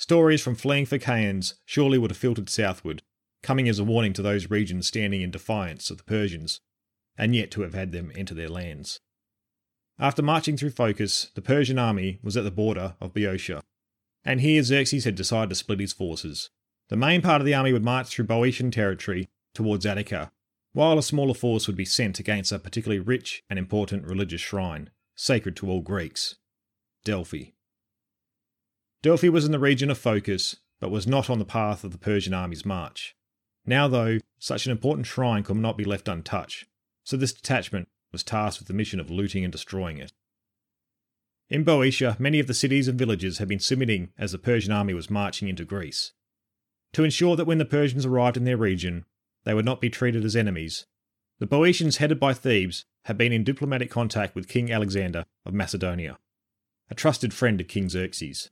Stories 0.00 0.40
from 0.40 0.54
fleeing 0.54 0.86
Phocaeans 0.86 1.56
surely 1.66 1.98
would 1.98 2.10
have 2.10 2.16
filtered 2.16 2.48
southward, 2.48 3.02
coming 3.42 3.68
as 3.68 3.78
a 3.78 3.84
warning 3.84 4.14
to 4.14 4.22
those 4.22 4.48
regions 4.48 4.86
standing 4.86 5.20
in 5.20 5.30
defiance 5.30 5.90
of 5.90 5.98
the 5.98 6.04
Persians, 6.04 6.62
and 7.18 7.36
yet 7.36 7.50
to 7.50 7.60
have 7.60 7.74
had 7.74 7.92
them 7.92 8.10
enter 8.14 8.34
their 8.34 8.48
lands. 8.48 8.98
After 9.98 10.22
marching 10.22 10.56
through 10.56 10.70
Phocis, 10.70 11.30
the 11.34 11.42
Persian 11.42 11.78
army 11.78 12.18
was 12.22 12.34
at 12.34 12.44
the 12.44 12.50
border 12.50 12.96
of 12.98 13.12
Boeotia, 13.12 13.62
and 14.24 14.40
here 14.40 14.62
Xerxes 14.62 15.04
had 15.04 15.16
decided 15.16 15.50
to 15.50 15.54
split 15.54 15.80
his 15.80 15.92
forces. 15.92 16.48
The 16.88 16.96
main 16.96 17.20
part 17.20 17.42
of 17.42 17.46
the 17.46 17.54
army 17.54 17.74
would 17.74 17.84
march 17.84 18.08
through 18.08 18.24
Boeotian 18.24 18.70
territory 18.70 19.28
towards 19.52 19.84
Attica, 19.84 20.32
while 20.72 20.98
a 20.98 21.02
smaller 21.02 21.34
force 21.34 21.66
would 21.66 21.76
be 21.76 21.84
sent 21.84 22.18
against 22.18 22.52
a 22.52 22.58
particularly 22.58 23.00
rich 23.00 23.42
and 23.50 23.58
important 23.58 24.06
religious 24.06 24.40
shrine, 24.40 24.88
sacred 25.14 25.56
to 25.56 25.68
all 25.68 25.82
Greeks 25.82 26.36
Delphi. 27.04 27.50
Delphi 29.02 29.28
was 29.28 29.44
in 29.44 29.52
the 29.52 29.58
region 29.58 29.90
of 29.90 29.98
Phocis, 29.98 30.56
but 30.78 30.90
was 30.90 31.06
not 31.06 31.30
on 31.30 31.38
the 31.38 31.44
path 31.44 31.84
of 31.84 31.92
the 31.92 31.98
Persian 31.98 32.34
army's 32.34 32.66
march. 32.66 33.16
Now, 33.64 33.88
though, 33.88 34.18
such 34.38 34.66
an 34.66 34.72
important 34.72 35.06
shrine 35.06 35.42
could 35.42 35.56
not 35.56 35.78
be 35.78 35.84
left 35.84 36.08
untouched, 36.08 36.66
so 37.04 37.16
this 37.16 37.32
detachment 37.32 37.88
was 38.12 38.22
tasked 38.22 38.60
with 38.60 38.68
the 38.68 38.74
mission 38.74 39.00
of 39.00 39.10
looting 39.10 39.44
and 39.44 39.52
destroying 39.52 39.98
it. 39.98 40.12
In 41.48 41.64
Boeotia, 41.64 42.16
many 42.18 42.38
of 42.38 42.46
the 42.46 42.54
cities 42.54 42.88
and 42.88 42.98
villages 42.98 43.38
had 43.38 43.48
been 43.48 43.58
submitting 43.58 44.10
as 44.18 44.32
the 44.32 44.38
Persian 44.38 44.72
army 44.72 44.94
was 44.94 45.10
marching 45.10 45.48
into 45.48 45.64
Greece. 45.64 46.12
To 46.92 47.04
ensure 47.04 47.36
that 47.36 47.46
when 47.46 47.58
the 47.58 47.64
Persians 47.64 48.06
arrived 48.06 48.36
in 48.36 48.44
their 48.44 48.56
region, 48.56 49.04
they 49.44 49.54
would 49.54 49.64
not 49.64 49.80
be 49.80 49.90
treated 49.90 50.24
as 50.24 50.36
enemies, 50.36 50.86
the 51.40 51.46
Boeotians, 51.46 51.96
headed 51.96 52.20
by 52.20 52.34
Thebes, 52.34 52.84
had 53.04 53.16
been 53.16 53.32
in 53.32 53.44
diplomatic 53.44 53.90
contact 53.90 54.34
with 54.34 54.46
King 54.46 54.70
Alexander 54.70 55.24
of 55.46 55.54
Macedonia, 55.54 56.18
a 56.90 56.94
trusted 56.94 57.32
friend 57.32 57.58
of 57.62 57.66
King 57.66 57.88
Xerxes. 57.88 58.50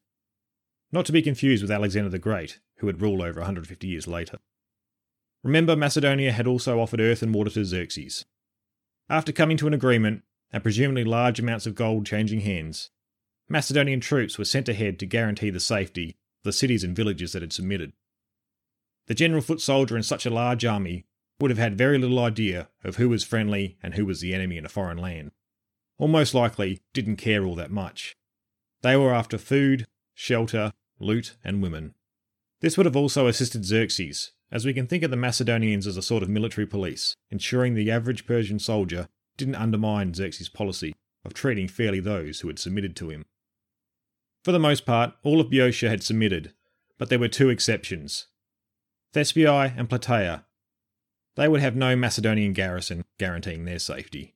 Not 0.91 1.05
to 1.07 1.13
be 1.13 1.23
confused 1.23 1.63
with 1.63 1.71
Alexander 1.71 2.09
the 2.09 2.19
Great, 2.19 2.61
who 2.79 2.87
would 2.87 3.03
rule 3.03 3.23
over 3.23 3.41
150 3.41 3.87
years 3.87 4.07
later. 4.07 4.39
Remember, 5.43 5.77
Macedonia 5.77 6.33
had 6.33 6.47
also 6.47 6.81
offered 6.81 7.01
earth 7.01 7.23
and 7.23 7.35
water 7.35 7.51
to 7.51 7.65
Xerxes. 7.65 8.25
After 9.09 9.33
coming 9.33 9.57
to 9.59 9.67
an 9.67 9.75
agreement, 9.75 10.23
and 10.51 10.63
presumably 10.63 11.05
large 11.05 11.39
amounts 11.39 11.67
of 11.67 11.75
gold 11.75 12.07
changing 12.07 12.41
hands, 12.41 12.91
Macedonian 13.49 14.01
troops 14.01 14.39
were 14.39 14.45
sent 14.45 14.69
ahead 14.69 14.99
to 14.99 15.07
guarantee 15.07 15.51
the 15.51 15.61
safety 15.61 16.17
of 16.41 16.45
the 16.45 16.53
cities 16.53 16.85
and 16.85 16.97
villages 16.97 17.33
that 17.33 17.43
had 17.43 17.53
submitted. 17.53 17.93
The 19.07 19.15
general 19.15 19.43
foot 19.43 19.61
soldier 19.61 19.97
in 19.97 20.03
such 20.03 20.27
a 20.27 20.31
large 20.31 20.65
army 20.65 21.07
would 21.41 21.51
have 21.51 21.59
had 21.59 21.79
very 21.79 21.99
little 21.99 22.19
idea 22.19 22.69
of 22.83 22.97
who 22.97 23.09
was 23.09 23.25
friendly 23.25 23.79
and 23.83 23.95
who 23.95 24.05
was 24.05 24.21
the 24.21 24.35
enemy 24.35 24.57
in 24.57 24.67
a 24.67 24.71
foreign 24.71 24.99
land, 24.99 25.33
or 25.99 26.09
most 26.09 26.35
likely 26.35 26.81
didn't 26.93 27.17
care 27.17 27.45
all 27.45 27.55
that 27.55 27.71
much. 27.71 28.17
They 28.83 28.97
were 28.97 29.15
after 29.15 29.39
food, 29.39 29.87
shelter, 30.15 30.73
loot, 30.99 31.37
and 31.45 31.63
women. 31.63 31.95
This 32.61 32.77
would 32.77 32.87
have 32.87 32.97
also 32.97 33.27
assisted 33.27 33.65
Xerxes, 33.65 34.33
as 34.51 34.65
we 34.65 34.73
can 34.73 34.87
think 34.87 35.03
of 35.03 35.11
the 35.11 35.17
Macedonians 35.17 35.87
as 35.87 35.97
a 35.97 36.03
sort 36.03 36.23
of 36.23 36.29
military 36.29 36.67
police, 36.67 37.15
ensuring 37.31 37.75
the 37.75 37.91
average 37.91 38.27
Persian 38.27 38.59
soldier 38.59 39.09
didn't 39.37 39.55
undermine 39.55 40.15
Xerxes' 40.15 40.49
policy 40.49 40.95
of 41.25 41.35
treating 41.35 41.69
fairly 41.69 42.01
those 42.01 42.41
who 42.41 42.49
had 42.49 42.59
submitted 42.59 42.97
to 42.97 43.11
him. 43.11 43.25
For 44.45 44.53
the 44.53 44.59
most 44.59 44.87
part, 44.87 45.15
all 45.23 45.41
of 45.41 45.51
Boeotia 45.51 45.91
had 45.91 46.03
submitted, 46.03 46.53
but 46.97 47.09
there 47.11 47.19
were 47.19 47.29
two 47.29 47.51
exceptions. 47.51 48.27
Thespiae 49.13 49.75
and 49.77 49.89
Plataea. 49.89 50.45
They 51.37 51.49
would 51.49 51.61
have 51.61 51.77
no 51.77 51.95
Macedonian 51.95 52.53
garrison 52.53 53.05
guaranteeing 53.19 53.65
their 53.65 53.79
safety. 53.79 54.35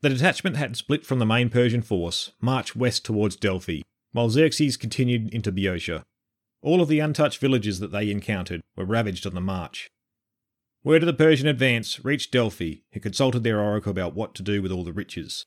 The 0.00 0.08
detachment 0.08 0.56
had 0.56 0.76
split 0.76 1.04
from 1.04 1.18
the 1.18 1.26
main 1.26 1.50
Persian 1.50 1.82
force, 1.82 2.30
marched 2.40 2.76
west 2.76 3.04
towards 3.04 3.36
Delphi, 3.36 3.82
while 4.12 4.30
Xerxes 4.30 4.76
continued 4.76 5.32
into 5.32 5.52
Boeotia. 5.52 6.04
All 6.62 6.80
of 6.80 6.88
the 6.88 7.00
untouched 7.00 7.38
villages 7.38 7.78
that 7.80 7.92
they 7.92 8.10
encountered 8.10 8.62
were 8.76 8.84
ravaged 8.84 9.26
on 9.26 9.34
the 9.34 9.40
march. 9.40 9.88
Word 10.82 11.02
of 11.02 11.06
the 11.06 11.12
Persian 11.12 11.46
advance 11.46 12.04
reached 12.04 12.32
Delphi, 12.32 12.76
who 12.92 13.00
consulted 13.00 13.44
their 13.44 13.60
oracle 13.60 13.90
about 13.90 14.14
what 14.14 14.34
to 14.36 14.42
do 14.42 14.62
with 14.62 14.72
all 14.72 14.84
the 14.84 14.92
riches. 14.92 15.44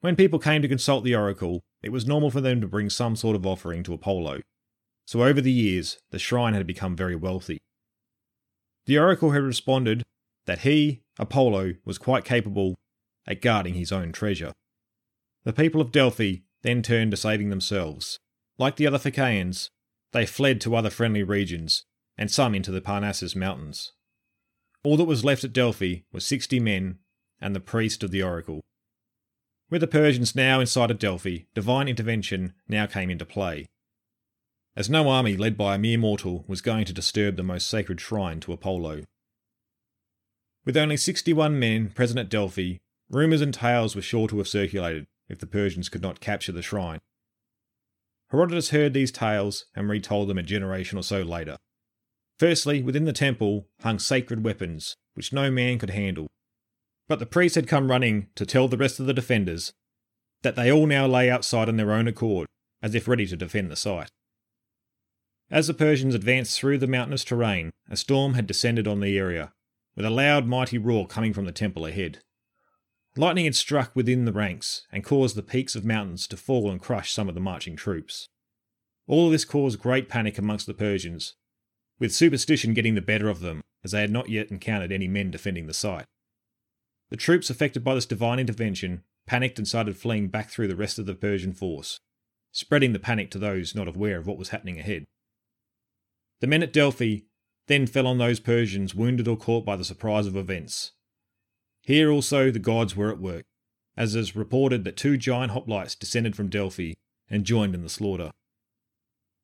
When 0.00 0.16
people 0.16 0.38
came 0.38 0.62
to 0.62 0.68
consult 0.68 1.04
the 1.04 1.14
oracle, 1.14 1.62
it 1.82 1.90
was 1.90 2.06
normal 2.06 2.30
for 2.30 2.40
them 2.40 2.60
to 2.60 2.68
bring 2.68 2.90
some 2.90 3.16
sort 3.16 3.36
of 3.36 3.46
offering 3.46 3.82
to 3.84 3.94
Apollo. 3.94 4.40
So 5.06 5.24
over 5.24 5.40
the 5.40 5.52
years, 5.52 5.98
the 6.10 6.18
shrine 6.18 6.54
had 6.54 6.66
become 6.66 6.96
very 6.96 7.16
wealthy. 7.16 7.58
The 8.86 8.98
oracle 8.98 9.30
had 9.30 9.42
responded 9.42 10.04
that 10.46 10.60
he, 10.60 11.02
Apollo, 11.18 11.74
was 11.84 11.98
quite 11.98 12.24
capable 12.24 12.76
at 13.26 13.42
guarding 13.42 13.74
his 13.74 13.92
own 13.92 14.12
treasure. 14.12 14.52
The 15.44 15.52
people 15.52 15.80
of 15.80 15.92
Delphi 15.92 16.38
then 16.62 16.82
turned 16.82 17.10
to 17.10 17.16
saving 17.16 17.50
themselves. 17.50 18.18
Like 18.58 18.76
the 18.76 18.86
other 18.86 18.98
Phaeacians, 18.98 19.70
they 20.12 20.26
fled 20.26 20.60
to 20.62 20.74
other 20.74 20.90
friendly 20.90 21.22
regions, 21.22 21.84
and 22.18 22.30
some 22.30 22.54
into 22.54 22.70
the 22.70 22.80
Parnassus 22.80 23.34
mountains. 23.34 23.92
All 24.82 24.96
that 24.96 25.04
was 25.04 25.24
left 25.24 25.44
at 25.44 25.52
Delphi 25.52 26.00
was 26.12 26.26
sixty 26.26 26.60
men 26.60 26.98
and 27.40 27.54
the 27.54 27.60
priest 27.60 28.02
of 28.02 28.10
the 28.10 28.22
oracle. 28.22 28.60
With 29.70 29.80
the 29.80 29.86
Persians 29.86 30.34
now 30.34 30.60
inside 30.60 30.90
of 30.90 30.98
Delphi, 30.98 31.44
divine 31.54 31.88
intervention 31.88 32.54
now 32.68 32.86
came 32.86 33.08
into 33.08 33.24
play. 33.24 33.66
As 34.76 34.90
no 34.90 35.08
army 35.08 35.36
led 35.36 35.56
by 35.56 35.74
a 35.74 35.78
mere 35.78 35.98
mortal 35.98 36.44
was 36.48 36.60
going 36.60 36.84
to 36.86 36.92
disturb 36.92 37.36
the 37.36 37.42
most 37.42 37.68
sacred 37.68 38.00
shrine 38.00 38.40
to 38.40 38.52
Apollo. 38.52 39.04
With 40.64 40.76
only 40.76 40.96
61 40.96 41.58
men 41.58 41.90
present 41.90 42.18
at 42.18 42.28
Delphi, 42.28 42.74
rumours 43.08 43.40
and 43.40 43.54
tales 43.54 43.96
were 43.96 44.02
sure 44.02 44.28
to 44.28 44.38
have 44.38 44.48
circulated 44.48 45.06
if 45.30 45.38
the 45.38 45.46
Persians 45.46 45.88
could 45.88 46.02
not 46.02 46.20
capture 46.20 46.52
the 46.52 46.60
shrine. 46.60 46.98
Herodotus 48.30 48.70
heard 48.70 48.92
these 48.92 49.10
tales 49.10 49.64
and 49.74 49.88
retold 49.88 50.28
them 50.28 50.38
a 50.38 50.42
generation 50.42 50.98
or 50.98 51.02
so 51.02 51.22
later. 51.22 51.56
Firstly, 52.38 52.82
within 52.82 53.04
the 53.04 53.12
temple 53.12 53.68
hung 53.82 53.98
sacred 53.98 54.44
weapons, 54.44 54.96
which 55.14 55.32
no 55.32 55.50
man 55.50 55.78
could 55.78 55.90
handle. 55.90 56.28
But 57.08 57.18
the 57.18 57.26
priests 57.26 57.56
had 57.56 57.66
come 57.66 57.90
running 57.90 58.28
to 58.34 58.46
tell 58.46 58.68
the 58.68 58.76
rest 58.76 59.00
of 59.00 59.06
the 59.06 59.14
defenders 59.14 59.72
that 60.42 60.56
they 60.56 60.70
all 60.70 60.86
now 60.86 61.06
lay 61.06 61.30
outside 61.30 61.68
on 61.68 61.76
their 61.76 61.92
own 61.92 62.08
accord, 62.08 62.46
as 62.82 62.94
if 62.94 63.08
ready 63.08 63.26
to 63.26 63.36
defend 63.36 63.70
the 63.70 63.76
site. 63.76 64.10
As 65.50 65.66
the 65.66 65.74
Persians 65.74 66.14
advanced 66.14 66.58
through 66.58 66.78
the 66.78 66.86
mountainous 66.86 67.24
terrain, 67.24 67.72
a 67.90 67.96
storm 67.96 68.34
had 68.34 68.46
descended 68.46 68.86
on 68.86 69.00
the 69.00 69.18
area, 69.18 69.52
with 69.96 70.06
a 70.06 70.10
loud, 70.10 70.46
mighty 70.46 70.78
roar 70.78 71.06
coming 71.06 71.32
from 71.32 71.44
the 71.44 71.52
temple 71.52 71.84
ahead. 71.84 72.20
Lightning 73.20 73.44
had 73.44 73.54
struck 73.54 73.94
within 73.94 74.24
the 74.24 74.32
ranks 74.32 74.86
and 74.90 75.04
caused 75.04 75.36
the 75.36 75.42
peaks 75.42 75.76
of 75.76 75.84
mountains 75.84 76.26
to 76.26 76.38
fall 76.38 76.70
and 76.70 76.80
crush 76.80 77.12
some 77.12 77.28
of 77.28 77.34
the 77.34 77.40
marching 77.40 77.76
troops. 77.76 78.30
All 79.06 79.28
this 79.28 79.44
caused 79.44 79.78
great 79.78 80.08
panic 80.08 80.38
amongst 80.38 80.66
the 80.66 80.72
Persians, 80.72 81.34
with 81.98 82.14
superstition 82.14 82.72
getting 82.72 82.94
the 82.94 83.02
better 83.02 83.28
of 83.28 83.40
them, 83.40 83.60
as 83.84 83.90
they 83.90 84.00
had 84.00 84.10
not 84.10 84.30
yet 84.30 84.50
encountered 84.50 84.90
any 84.90 85.06
men 85.06 85.30
defending 85.30 85.66
the 85.66 85.74
site. 85.74 86.06
The 87.10 87.18
troops 87.18 87.50
affected 87.50 87.84
by 87.84 87.94
this 87.94 88.06
divine 88.06 88.38
intervention 88.38 89.02
panicked 89.26 89.58
and 89.58 89.68
started 89.68 89.98
fleeing 89.98 90.28
back 90.28 90.48
through 90.48 90.68
the 90.68 90.74
rest 90.74 90.98
of 90.98 91.04
the 91.04 91.14
Persian 91.14 91.52
force, 91.52 92.00
spreading 92.52 92.94
the 92.94 92.98
panic 92.98 93.30
to 93.32 93.38
those 93.38 93.74
not 93.74 93.86
aware 93.86 94.16
of 94.16 94.26
what 94.26 94.38
was 94.38 94.48
happening 94.48 94.80
ahead. 94.80 95.04
The 96.40 96.46
men 96.46 96.62
at 96.62 96.72
Delphi 96.72 97.18
then 97.66 97.86
fell 97.86 98.06
on 98.06 98.16
those 98.16 98.40
Persians 98.40 98.94
wounded 98.94 99.28
or 99.28 99.36
caught 99.36 99.66
by 99.66 99.76
the 99.76 99.84
surprise 99.84 100.26
of 100.26 100.36
events, 100.36 100.92
here 101.90 102.10
also 102.10 102.50
the 102.50 102.58
gods 102.58 102.94
were 102.94 103.10
at 103.10 103.18
work, 103.18 103.44
as 103.96 104.14
is 104.14 104.36
reported 104.36 104.84
that 104.84 104.96
two 104.96 105.16
giant 105.16 105.52
hoplites 105.52 105.98
descended 105.98 106.36
from 106.36 106.48
Delphi 106.48 106.94
and 107.28 107.44
joined 107.44 107.74
in 107.74 107.82
the 107.82 107.88
slaughter. 107.88 108.30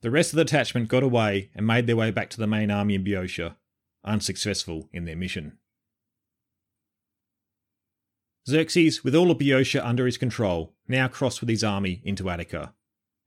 The 0.03 0.11
rest 0.11 0.33
of 0.33 0.37
the 0.37 0.45
detachment 0.45 0.89
got 0.89 1.03
away 1.03 1.51
and 1.55 1.67
made 1.67 1.87
their 1.87 1.97
way 1.97 2.11
back 2.11 2.31
to 2.31 2.39
the 2.39 2.47
main 2.47 2.71
army 2.71 2.95
in 2.95 3.03
Boeotia, 3.03 3.57
unsuccessful 4.05 4.89
in 4.93 5.05
their 5.05 5.17
mission. 5.17 5.59
Xerxes, 8.49 9.03
with 9.03 9.17
all 9.17 9.33
of 9.33 9.39
Boeotia 9.39 9.85
under 9.85 10.07
his 10.07 10.17
control, 10.17 10.73
now 10.87 11.09
crossed 11.09 11.41
with 11.41 11.51
his 11.51 11.65
army 11.65 12.01
into 12.05 12.31
Attica, 12.31 12.75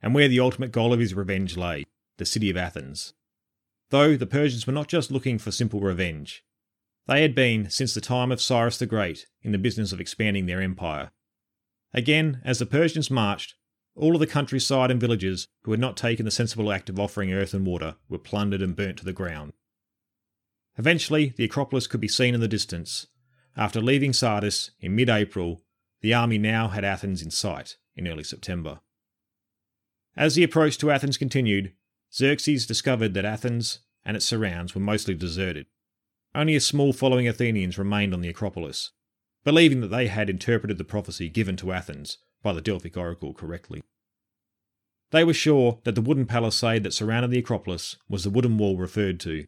and 0.02 0.16
where 0.16 0.30
the 0.30 0.40
ultimate 0.40 0.72
goal 0.72 0.94
of 0.94 1.00
his 1.02 1.14
revenge 1.14 1.58
lay, 1.58 1.86
the 2.18 2.26
city 2.26 2.50
of 2.50 2.56
Athens. 2.56 3.14
Though 3.90 4.16
the 4.16 4.26
Persians 4.26 4.66
were 4.66 4.74
not 4.74 4.88
just 4.88 5.12
looking 5.12 5.38
for 5.38 5.52
simple 5.52 5.82
revenge, 5.82 6.46
they 7.10 7.24
had 7.24 7.34
been, 7.34 7.68
since 7.72 7.96
the 7.96 8.02
time 8.02 8.32
of 8.32 8.40
Cyrus 8.40 8.78
the 8.78 8.86
Great, 8.86 9.26
in 9.42 9.52
the 9.52 9.58
business 9.58 9.92
of 9.92 10.00
expanding 10.00 10.46
their 10.46 10.62
empire. 10.62 11.10
Again, 11.92 12.40
as 12.46 12.60
the 12.60 12.68
Persians 12.68 13.10
marched, 13.10 13.56
all 13.96 14.14
of 14.14 14.20
the 14.20 14.28
countryside 14.28 14.92
and 14.92 15.02
villages 15.02 15.48
who 15.64 15.72
had 15.72 15.80
not 15.80 15.98
taken 15.98 16.24
the 16.24 16.32
sensible 16.32 16.72
act 16.72 16.88
of 16.88 17.00
offering 17.00 17.34
earth 17.34 17.56
and 17.56 17.66
water 17.66 17.96
were 18.08 18.20
plundered 18.20 18.62
and 18.62 18.76
burnt 18.76 18.98
to 18.98 19.06
the 19.06 19.12
ground. 19.12 19.54
Eventually, 20.78 21.34
the 21.36 21.46
Acropolis 21.46 21.88
could 21.88 22.00
be 22.00 22.08
seen 22.08 22.36
in 22.36 22.42
the 22.42 22.48
distance. 22.48 23.08
After 23.58 23.82
leaving 23.82 24.14
Sardis 24.14 24.70
in 24.80 24.96
mid 24.96 25.10
April, 25.10 25.64
the 26.02 26.14
army 26.14 26.38
now 26.38 26.68
had 26.68 26.86
Athens 26.86 27.24
in 27.24 27.32
sight 27.32 27.78
in 27.96 28.08
early 28.08 28.24
September. 28.24 28.82
As 30.16 30.36
the 30.36 30.44
approach 30.44 30.78
to 30.78 30.92
Athens 30.92 31.18
continued, 31.18 31.74
Xerxes 32.14 32.68
discovered 32.68 33.16
that 33.16 33.26
Athens 33.26 33.80
and 34.06 34.16
its 34.16 34.28
surrounds 34.28 34.76
were 34.76 34.82
mostly 34.82 35.16
deserted. 35.16 35.66
Only 36.36 36.56
a 36.56 36.62
small 36.62 36.94
following 36.94 37.28
Athenians 37.28 37.78
remained 37.78 38.14
on 38.14 38.22
the 38.22 38.30
Acropolis, 38.30 38.92
believing 39.44 39.82
that 39.82 39.88
they 39.88 40.08
had 40.08 40.30
interpreted 40.30 40.78
the 40.78 40.84
prophecy 40.84 41.28
given 41.30 41.58
to 41.58 41.72
Athens 41.72 42.20
by 42.44 42.54
the 42.54 42.62
Delphic 42.62 42.96
oracle 42.96 43.34
correctly. 43.34 43.84
They 45.12 45.24
were 45.24 45.34
sure 45.34 45.80
that 45.86 45.96
the 45.96 46.02
wooden 46.02 46.28
palisade 46.28 46.84
that 46.84 46.94
surrounded 46.94 47.32
the 47.32 47.40
Acropolis 47.40 47.96
was 48.08 48.24
the 48.24 48.30
wooden 48.30 48.58
wall 48.58 48.78
referred 48.78 49.20
to. 49.22 49.48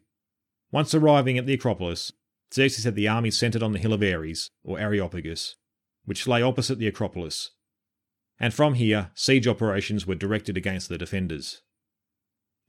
Once 0.72 0.92
arriving 0.92 1.38
at 1.38 1.46
the 1.46 1.54
Acropolis, 1.54 2.12
Xerxes 2.52 2.84
had 2.84 2.96
the 2.96 3.06
army 3.06 3.30
centred 3.30 3.62
on 3.62 3.72
the 3.72 3.78
hill 3.78 3.92
of 3.92 4.02
Ares, 4.02 4.50
or 4.64 4.80
Areopagus, 4.80 5.54
which 6.04 6.26
lay 6.26 6.42
opposite 6.42 6.78
the 6.78 6.88
Acropolis, 6.88 7.50
and 8.40 8.52
from 8.52 8.74
here 8.74 9.12
siege 9.14 9.46
operations 9.46 10.04
were 10.04 10.16
directed 10.16 10.56
against 10.56 10.88
the 10.88 10.98
defenders. 10.98 11.62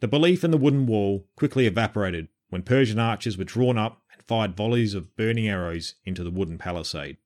The 0.01 0.08
belief 0.08 0.43
in 0.43 0.51
the 0.51 0.58
wooden 0.58 0.86
wall 0.86 1.27
quickly 1.36 1.65
evaporated 1.65 2.27
when 2.50 2.62
Persian 2.62 3.00
archers 3.00 3.38
were 3.38 3.43
drawn 3.43 3.77
up 3.77 4.02
fired 4.27 4.55
volleys 4.55 4.93
of 4.93 5.15
burning 5.15 5.47
arrows 5.47 5.95
into 6.05 6.23
the 6.23 6.31
wooden 6.31 6.57
palisade, 6.57 7.17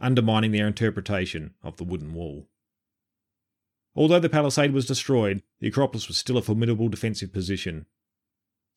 undermining 0.00 0.52
their 0.52 0.66
interpretation 0.66 1.54
of 1.62 1.76
the 1.76 1.84
wooden 1.84 2.14
wall. 2.14 2.48
Although 3.94 4.20
the 4.20 4.28
palisade 4.28 4.72
was 4.72 4.86
destroyed, 4.86 5.42
the 5.58 5.68
Acropolis 5.68 6.08
was 6.08 6.16
still 6.16 6.36
a 6.36 6.42
formidable 6.42 6.88
defensive 6.88 7.32
position. 7.32 7.86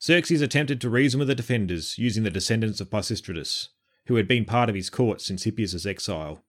Xerxes 0.01 0.41
attempted 0.41 0.81
to 0.81 0.89
reason 0.89 1.19
with 1.19 1.27
the 1.27 1.35
defenders 1.35 1.97
using 1.97 2.23
the 2.23 2.29
descendants 2.29 2.81
of 2.81 2.89
Pisistratus, 2.89 3.69
who 4.07 4.15
had 4.15 4.27
been 4.27 4.43
part 4.43 4.69
of 4.69 4.75
his 4.75 4.89
court 4.89 5.21
since 5.21 5.43
Hippias' 5.43 5.85
exile. 5.85 6.43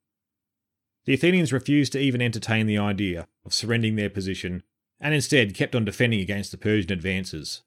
The 1.04 1.14
Athenians 1.14 1.52
refused 1.52 1.92
to 1.92 2.00
even 2.00 2.22
entertain 2.22 2.66
the 2.66 2.78
idea 2.78 3.28
of 3.44 3.54
surrendering 3.54 3.96
their 3.96 4.10
position 4.10 4.62
and 4.98 5.14
instead 5.14 5.54
kept 5.54 5.74
on 5.74 5.84
defending 5.84 6.20
against 6.20 6.50
the 6.50 6.56
Persian 6.56 6.92
advances. 6.92 7.62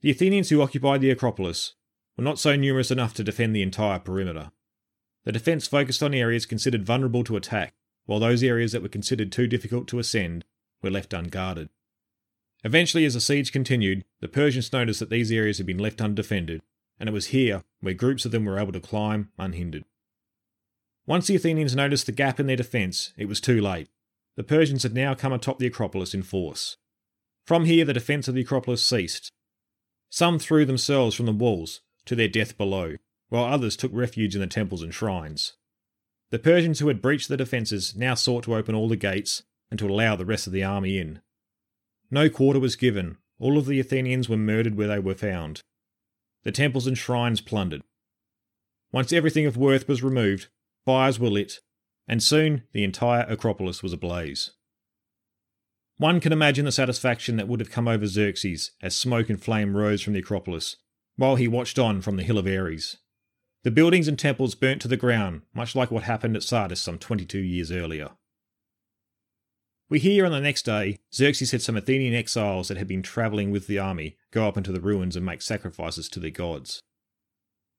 The 0.00 0.10
Athenians 0.10 0.48
who 0.48 0.62
occupied 0.62 1.00
the 1.00 1.10
Acropolis 1.10 1.74
were 2.18 2.24
not 2.24 2.38
so 2.38 2.56
numerous 2.56 2.90
enough 2.90 3.14
to 3.14 3.22
defend 3.24 3.54
the 3.54 3.62
entire 3.62 4.00
perimeter. 4.00 4.50
The 5.24 5.30
defence 5.30 5.68
focused 5.68 6.02
on 6.02 6.12
areas 6.12 6.46
considered 6.46 6.84
vulnerable 6.84 7.22
to 7.24 7.36
attack, 7.36 7.74
while 8.06 8.18
those 8.18 8.42
areas 8.42 8.72
that 8.72 8.82
were 8.82 8.88
considered 8.88 9.30
too 9.30 9.46
difficult 9.46 9.86
to 9.88 10.00
ascend 10.00 10.44
were 10.82 10.90
left 10.90 11.12
unguarded. 11.12 11.68
Eventually, 12.64 13.04
as 13.04 13.14
the 13.14 13.20
siege 13.20 13.52
continued, 13.52 14.04
the 14.20 14.26
Persians 14.26 14.72
noticed 14.72 14.98
that 14.98 15.10
these 15.10 15.30
areas 15.30 15.58
had 15.58 15.66
been 15.66 15.78
left 15.78 16.00
undefended, 16.00 16.60
and 16.98 17.08
it 17.08 17.12
was 17.12 17.26
here 17.26 17.62
where 17.80 17.94
groups 17.94 18.24
of 18.24 18.32
them 18.32 18.44
were 18.44 18.58
able 18.58 18.72
to 18.72 18.80
climb 18.80 19.30
unhindered. 19.38 19.84
Once 21.06 21.28
the 21.28 21.36
Athenians 21.36 21.76
noticed 21.76 22.06
the 22.06 22.12
gap 22.12 22.40
in 22.40 22.48
their 22.48 22.56
defence, 22.56 23.12
it 23.16 23.28
was 23.28 23.40
too 23.40 23.60
late. 23.60 23.88
The 24.36 24.42
Persians 24.42 24.82
had 24.82 24.94
now 24.94 25.14
come 25.14 25.32
atop 25.32 25.60
the 25.60 25.68
Acropolis 25.68 26.14
in 26.14 26.24
force. 26.24 26.76
From 27.46 27.64
here, 27.64 27.84
the 27.84 27.92
defence 27.92 28.26
of 28.26 28.34
the 28.34 28.40
Acropolis 28.40 28.82
ceased. 28.82 29.30
Some 30.10 30.38
threw 30.38 30.64
themselves 30.64 31.14
from 31.14 31.26
the 31.26 31.32
walls 31.32 31.80
to 32.08 32.16
their 32.16 32.28
death 32.28 32.56
below, 32.56 32.96
while 33.28 33.44
others 33.44 33.76
took 33.76 33.92
refuge 33.94 34.34
in 34.34 34.40
the 34.40 34.46
temples 34.46 34.82
and 34.82 34.94
shrines. 34.94 35.52
The 36.30 36.38
Persians 36.38 36.80
who 36.80 36.88
had 36.88 37.02
breached 37.02 37.28
the 37.28 37.36
defences 37.36 37.94
now 37.94 38.14
sought 38.14 38.44
to 38.44 38.56
open 38.56 38.74
all 38.74 38.88
the 38.88 38.96
gates 38.96 39.42
and 39.70 39.78
to 39.78 39.86
allow 39.86 40.16
the 40.16 40.26
rest 40.26 40.46
of 40.46 40.52
the 40.52 40.64
army 40.64 40.98
in. 40.98 41.20
No 42.10 42.30
quarter 42.30 42.58
was 42.58 42.76
given, 42.76 43.18
all 43.38 43.58
of 43.58 43.66
the 43.66 43.78
Athenians 43.78 44.28
were 44.28 44.36
murdered 44.36 44.76
where 44.76 44.88
they 44.88 44.98
were 44.98 45.14
found. 45.14 45.60
The 46.44 46.52
temples 46.52 46.86
and 46.86 46.96
shrines 46.96 47.42
plundered. 47.42 47.82
Once 48.90 49.12
everything 49.12 49.44
of 49.44 49.58
worth 49.58 49.86
was 49.86 50.02
removed, 50.02 50.48
fires 50.86 51.20
were 51.20 51.28
lit, 51.28 51.60
and 52.06 52.22
soon 52.22 52.62
the 52.72 52.84
entire 52.84 53.26
Acropolis 53.28 53.82
was 53.82 53.92
ablaze. 53.92 54.52
One 55.98 56.20
can 56.20 56.32
imagine 56.32 56.64
the 56.64 56.72
satisfaction 56.72 57.36
that 57.36 57.48
would 57.48 57.60
have 57.60 57.70
come 57.70 57.86
over 57.86 58.06
Xerxes 58.06 58.70
as 58.80 58.96
smoke 58.96 59.28
and 59.28 59.42
flame 59.42 59.76
rose 59.76 60.00
from 60.00 60.14
the 60.14 60.20
Acropolis, 60.20 60.76
while 61.18 61.34
he 61.34 61.48
watched 61.48 61.80
on 61.80 62.00
from 62.00 62.16
the 62.16 62.22
Hill 62.22 62.38
of 62.38 62.46
Ares. 62.46 62.96
The 63.64 63.72
buildings 63.72 64.06
and 64.06 64.16
temples 64.16 64.54
burnt 64.54 64.80
to 64.82 64.88
the 64.88 64.96
ground, 64.96 65.42
much 65.52 65.74
like 65.74 65.90
what 65.90 66.04
happened 66.04 66.36
at 66.36 66.44
Sardis 66.44 66.80
some 66.80 66.96
22 66.96 67.38
years 67.40 67.72
earlier. 67.72 68.10
We 69.90 69.98
hear 69.98 70.24
on 70.24 70.30
the 70.30 70.40
next 70.40 70.62
day, 70.62 71.00
Xerxes 71.12 71.50
had 71.50 71.60
some 71.60 71.76
Athenian 71.76 72.14
exiles 72.14 72.68
that 72.68 72.78
had 72.78 72.86
been 72.86 73.02
travelling 73.02 73.50
with 73.50 73.66
the 73.66 73.80
army 73.80 74.16
go 74.30 74.46
up 74.46 74.56
into 74.56 74.70
the 74.70 74.80
ruins 74.80 75.16
and 75.16 75.26
make 75.26 75.42
sacrifices 75.42 76.08
to 76.10 76.20
their 76.20 76.30
gods. 76.30 76.84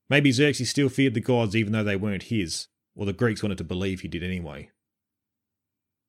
Maybe 0.10 0.32
Xerxes 0.34 0.70
still 0.70 0.90
feared 0.90 1.14
the 1.14 1.22
gods 1.22 1.56
even 1.56 1.72
though 1.72 1.84
they 1.84 1.96
weren't 1.96 2.24
his, 2.24 2.68
or 2.94 3.06
the 3.06 3.14
Greeks 3.14 3.42
wanted 3.42 3.60
to 3.60 3.64
believe 3.64 4.02
he 4.02 4.10
did 4.10 4.24
anyway. 4.24 4.70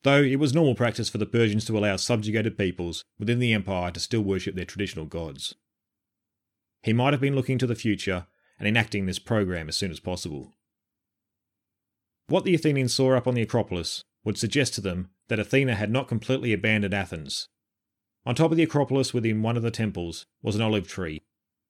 Though 0.02 0.22
it 0.22 0.40
was 0.40 0.52
normal 0.52 0.75
practice 0.75 1.08
for 1.08 1.18
the 1.18 1.26
Persians 1.26 1.64
to 1.66 1.78
allow 1.78 1.94
subjugated 1.94 2.58
peoples 2.58 3.04
within 3.20 3.38
the 3.38 3.52
empire 3.52 3.92
to 3.92 4.00
still 4.00 4.22
worship 4.22 4.56
their 4.56 4.64
traditional 4.64 5.04
gods. 5.04 5.54
He 6.82 6.92
might 6.92 7.12
have 7.12 7.20
been 7.20 7.34
looking 7.34 7.58
to 7.58 7.66
the 7.66 7.75
future 7.75 8.26
and 8.58 8.66
enacting 8.66 9.06
this 9.06 9.18
program 9.18 9.68
as 9.68 9.76
soon 9.76 9.90
as 9.90 10.00
possible. 10.00 10.52
What 12.26 12.44
the 12.44 12.54
Athenians 12.54 12.94
saw 12.94 13.14
up 13.14 13.26
on 13.26 13.34
the 13.34 13.42
Acropolis 13.42 14.04
would 14.25 14.38
suggest 14.38 14.75
to 14.75 14.80
them 14.80 15.10
that 15.28 15.38
Athena 15.38 15.75
had 15.75 15.90
not 15.90 16.08
completely 16.08 16.52
abandoned 16.52 16.94
Athens. 16.94 17.49
On 18.26 18.34
top 18.34 18.50
of 18.50 18.56
the 18.56 18.62
Acropolis 18.62 19.14
within 19.14 19.42
one 19.42 19.56
of 19.56 19.62
the 19.62 19.70
temples 19.70 20.26
was 20.42 20.54
an 20.54 20.62
olive 20.62 20.87
tree, 20.87 21.22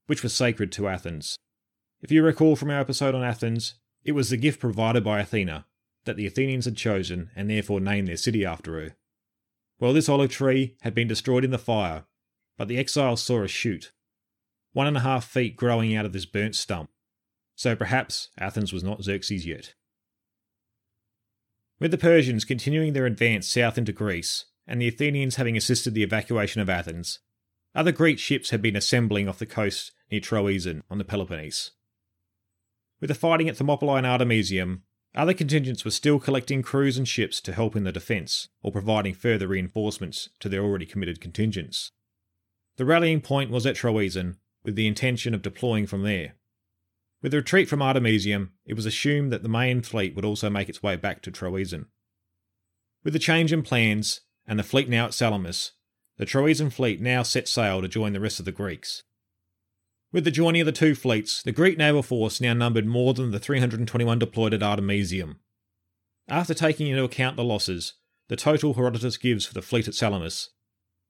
which 0.06 0.22
was 0.22 0.34
sacred 0.34 0.72
to 0.72 0.88
Athens. 0.88 1.38
If 2.02 2.10
you 2.10 2.22
recall 2.22 2.56
from 2.56 2.70
our 2.70 2.80
episode 2.80 3.14
on 3.14 3.22
Athens, 3.22 3.74
it 4.04 4.12
was 4.12 4.30
the 4.30 4.36
gift 4.36 4.60
provided 4.60 5.04
by 5.04 5.20
Athena 5.20 5.66
that 6.04 6.16
the 6.16 6.26
Athenians 6.26 6.64
had 6.64 6.76
chosen 6.76 7.30
and 7.36 7.48
therefore 7.48 7.80
named 7.80 8.08
their 8.08 8.16
city 8.16 8.44
after 8.44 8.80
her. 8.80 8.96
Well, 9.78 9.92
this 9.92 10.08
olive 10.08 10.30
tree 10.30 10.76
had 10.80 10.94
been 10.94 11.08
destroyed 11.08 11.44
in 11.44 11.50
the 11.50 11.58
fire, 11.58 12.04
but 12.56 12.68
the 12.68 12.78
exiles 12.78 13.22
saw 13.22 13.42
a 13.42 13.48
shoot, 13.48 13.92
one 14.72 14.86
and 14.86 14.96
a 14.96 15.00
half 15.00 15.24
feet 15.24 15.56
growing 15.56 15.94
out 15.94 16.04
of 16.04 16.12
this 16.12 16.26
burnt 16.26 16.54
stump. 16.54 16.90
So 17.54 17.76
perhaps 17.76 18.28
Athens 18.38 18.72
was 18.72 18.84
not 18.84 19.02
Xerxes 19.02 19.46
yet. 19.46 19.74
With 21.78 21.90
the 21.90 21.98
Persians 21.98 22.44
continuing 22.44 22.92
their 22.92 23.06
advance 23.06 23.48
south 23.48 23.78
into 23.78 23.92
Greece, 23.92 24.44
and 24.66 24.80
the 24.80 24.88
Athenians 24.88 25.36
having 25.36 25.56
assisted 25.56 25.94
the 25.94 26.02
evacuation 26.02 26.60
of 26.60 26.68
Athens, 26.68 27.20
other 27.74 27.92
Greek 27.92 28.18
ships 28.18 28.50
had 28.50 28.62
been 28.62 28.76
assembling 28.76 29.28
off 29.28 29.38
the 29.38 29.46
coast 29.46 29.92
near 30.10 30.20
Troezen 30.20 30.82
on 30.90 30.98
the 30.98 31.04
Peloponnese. 31.04 31.70
With 33.00 33.08
the 33.08 33.14
fighting 33.14 33.48
at 33.48 33.56
Thermopylae 33.56 33.98
and 33.98 34.06
Artemisium, 34.06 34.82
other 35.14 35.34
contingents 35.34 35.84
were 35.84 35.90
still 35.90 36.20
collecting 36.20 36.62
crews 36.62 36.96
and 36.96 37.08
ships 37.08 37.40
to 37.40 37.52
help 37.52 37.74
in 37.74 37.84
the 37.84 37.92
defence, 37.92 38.48
or 38.62 38.70
providing 38.70 39.14
further 39.14 39.48
reinforcements 39.48 40.28
to 40.38 40.48
their 40.48 40.62
already 40.62 40.86
committed 40.86 41.20
contingents. 41.20 41.90
The 42.76 42.84
rallying 42.84 43.20
point 43.20 43.50
was 43.50 43.66
at 43.66 43.76
Troezen, 43.76 44.36
with 44.64 44.76
the 44.76 44.86
intention 44.86 45.34
of 45.34 45.42
deploying 45.42 45.86
from 45.86 46.02
there. 46.02 46.34
With 47.22 47.32
the 47.32 47.38
retreat 47.38 47.68
from 47.68 47.82
Artemisium, 47.82 48.52
it 48.64 48.74
was 48.74 48.86
assumed 48.86 49.32
that 49.32 49.42
the 49.42 49.48
main 49.48 49.82
fleet 49.82 50.14
would 50.14 50.24
also 50.24 50.48
make 50.48 50.68
its 50.68 50.82
way 50.82 50.96
back 50.96 51.22
to 51.22 51.30
Troezen. 51.30 51.86
With 53.04 53.12
the 53.12 53.18
change 53.18 53.52
in 53.52 53.62
plans, 53.62 54.22
and 54.46 54.58
the 54.58 54.64
fleet 54.64 54.88
now 54.88 55.06
at 55.06 55.14
Salamis, 55.14 55.72
the 56.16 56.26
Troezen 56.26 56.72
fleet 56.72 57.00
now 57.00 57.22
set 57.22 57.48
sail 57.48 57.80
to 57.80 57.88
join 57.88 58.12
the 58.12 58.20
rest 58.20 58.38
of 58.38 58.44
the 58.44 58.52
Greeks. 58.52 59.02
With 60.12 60.24
the 60.24 60.30
joining 60.30 60.62
of 60.62 60.66
the 60.66 60.72
two 60.72 60.94
fleets, 60.94 61.42
the 61.42 61.52
Greek 61.52 61.78
naval 61.78 62.02
force 62.02 62.40
now 62.40 62.52
numbered 62.52 62.86
more 62.86 63.14
than 63.14 63.30
the 63.30 63.38
321 63.38 64.18
deployed 64.18 64.54
at 64.54 64.62
Artemisium. 64.62 65.40
After 66.28 66.52
taking 66.52 66.88
into 66.88 67.04
account 67.04 67.36
the 67.36 67.44
losses, 67.44 67.94
the 68.28 68.36
total 68.36 68.74
Herodotus 68.74 69.16
gives 69.16 69.46
for 69.46 69.54
the 69.54 69.62
fleet 69.62 69.88
at 69.88 69.94
Salamis 69.94 70.50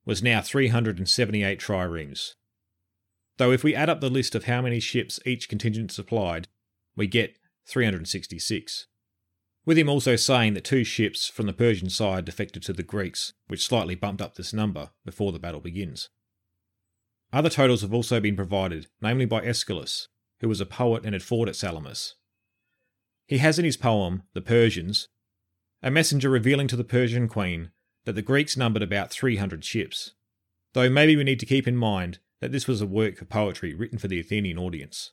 was 0.05 0.23
now 0.23 0.41
378 0.41 1.61
triremes 1.61 2.35
though 3.41 3.53
if 3.53 3.65
we 3.65 3.75
add 3.75 3.89
up 3.89 4.03
the 4.03 4.11
list 4.11 4.35
of 4.35 4.45
how 4.45 4.61
many 4.61 4.79
ships 4.79 5.19
each 5.25 5.49
contingent 5.49 5.91
supplied, 5.91 6.47
we 6.95 7.07
get 7.07 7.39
366. 7.65 8.87
With 9.65 9.79
him 9.79 9.89
also 9.89 10.15
saying 10.15 10.53
that 10.53 10.65
two 10.65 10.85
ships 10.85 11.27
from 11.27 11.47
the 11.47 11.55
Persian 11.55 11.89
side 11.89 12.27
defected 12.27 12.63
to 12.65 12.75
the 12.75 12.83
Greeks, 12.83 13.33
which 13.47 13.65
slightly 13.65 13.95
bumped 13.95 14.21
up 14.21 14.35
this 14.35 14.53
number 14.53 14.91
before 15.07 15.33
the 15.33 15.39
battle 15.39 15.61
begins. 15.61 16.11
Other 17.33 17.49
totals 17.49 17.81
have 17.81 17.95
also 17.95 18.21
been 18.21 18.37
provided, 18.37 18.89
namely 19.01 19.25
by 19.25 19.41
Aeschylus, 19.41 20.09
who 20.41 20.49
was 20.49 20.61
a 20.61 20.67
poet 20.67 21.07
and 21.07 21.15
had 21.15 21.23
fought 21.23 21.49
at 21.49 21.57
Salamis. 21.57 22.17
He 23.27 23.39
has 23.39 23.59
in 23.59 23.65
his 23.65 23.79
poem, 23.79 24.25
The 24.35 24.43
Persians, 24.43 25.09
a 25.83 25.91
messenger 25.91 26.29
revealing 26.29 26.69
to 26.69 26.77
the 26.77 26.85
Persian 26.85 27.27
queen 27.27 27.71
that 28.05 28.17
the 28.17 28.21
Greeks 28.21 28.55
numbered 28.55 28.83
about 28.83 29.11
300 29.11 29.65
ships, 29.65 30.13
though 30.75 30.91
maybe 30.91 31.17
we 31.17 31.25
need 31.25 31.41
to 31.41 31.47
keep 31.47 31.67
in 31.67 31.79
mind 31.79 32.19
that 32.41 32.53
this 32.53 32.67
was 32.67 32.81
a 32.81 32.87
work 32.87 33.21
of 33.21 33.29
poetry 33.29 33.75
written 33.75 33.99
for 33.99 34.09
the 34.09 34.21
Athenian 34.21 34.59
audience. 34.59 35.13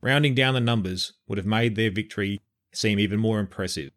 Rounding 0.00 0.34
down 0.34 0.54
the 0.54 0.60
numbers 0.60 1.14
would 1.26 1.38
have 1.38 1.46
made 1.46 1.74
their 1.74 1.90
victory 1.90 2.40
seem 2.72 2.98
even 2.98 3.18
more 3.18 3.40
impressive. 3.40 3.90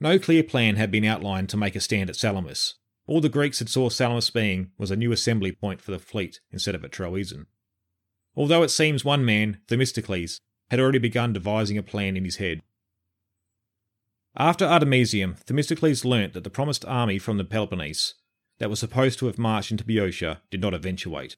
No 0.00 0.18
clear 0.18 0.42
plan 0.42 0.76
had 0.76 0.90
been 0.90 1.04
outlined 1.04 1.48
to 1.50 1.56
make 1.56 1.76
a 1.76 1.80
stand 1.80 2.08
at 2.08 2.16
Salamis. 2.16 2.74
All 3.06 3.20
the 3.20 3.28
Greeks 3.28 3.58
had 3.58 3.68
saw 3.68 3.88
Salamis 3.88 4.30
being 4.30 4.70
was 4.78 4.90
a 4.90 4.96
new 4.96 5.12
assembly 5.12 5.52
point 5.52 5.80
for 5.80 5.90
the 5.90 5.98
fleet 5.98 6.40
instead 6.50 6.74
of 6.74 6.84
at 6.84 6.92
Troezen. 6.92 7.46
Although 8.36 8.62
it 8.62 8.68
seems 8.68 9.04
one 9.04 9.24
man, 9.24 9.58
Themistocles, 9.68 10.40
had 10.70 10.78
already 10.78 10.98
begun 10.98 11.32
devising 11.32 11.78
a 11.78 11.82
plan 11.82 12.16
in 12.16 12.24
his 12.24 12.36
head. 12.36 12.62
After 14.36 14.64
Artemisium, 14.64 15.34
Themistocles 15.34 16.04
learnt 16.04 16.34
that 16.34 16.44
the 16.44 16.50
promised 16.50 16.84
army 16.84 17.18
from 17.18 17.38
the 17.38 17.44
Peloponnese 17.44 18.14
that 18.58 18.70
was 18.70 18.78
supposed 18.78 19.18
to 19.18 19.26
have 19.26 19.38
marched 19.38 19.70
into 19.70 19.84
Boeotia 19.84 20.42
did 20.50 20.60
not 20.60 20.74
eventuate. 20.74 21.36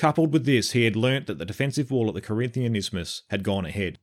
Coupled 0.00 0.32
with 0.32 0.46
this, 0.46 0.72
he 0.72 0.84
had 0.84 0.96
learnt 0.96 1.26
that 1.26 1.36
the 1.36 1.44
defensive 1.44 1.90
wall 1.90 2.08
at 2.08 2.14
the 2.14 2.22
Corinthian 2.22 2.74
isthmus 2.74 3.20
had 3.28 3.44
gone 3.44 3.66
ahead. 3.66 3.98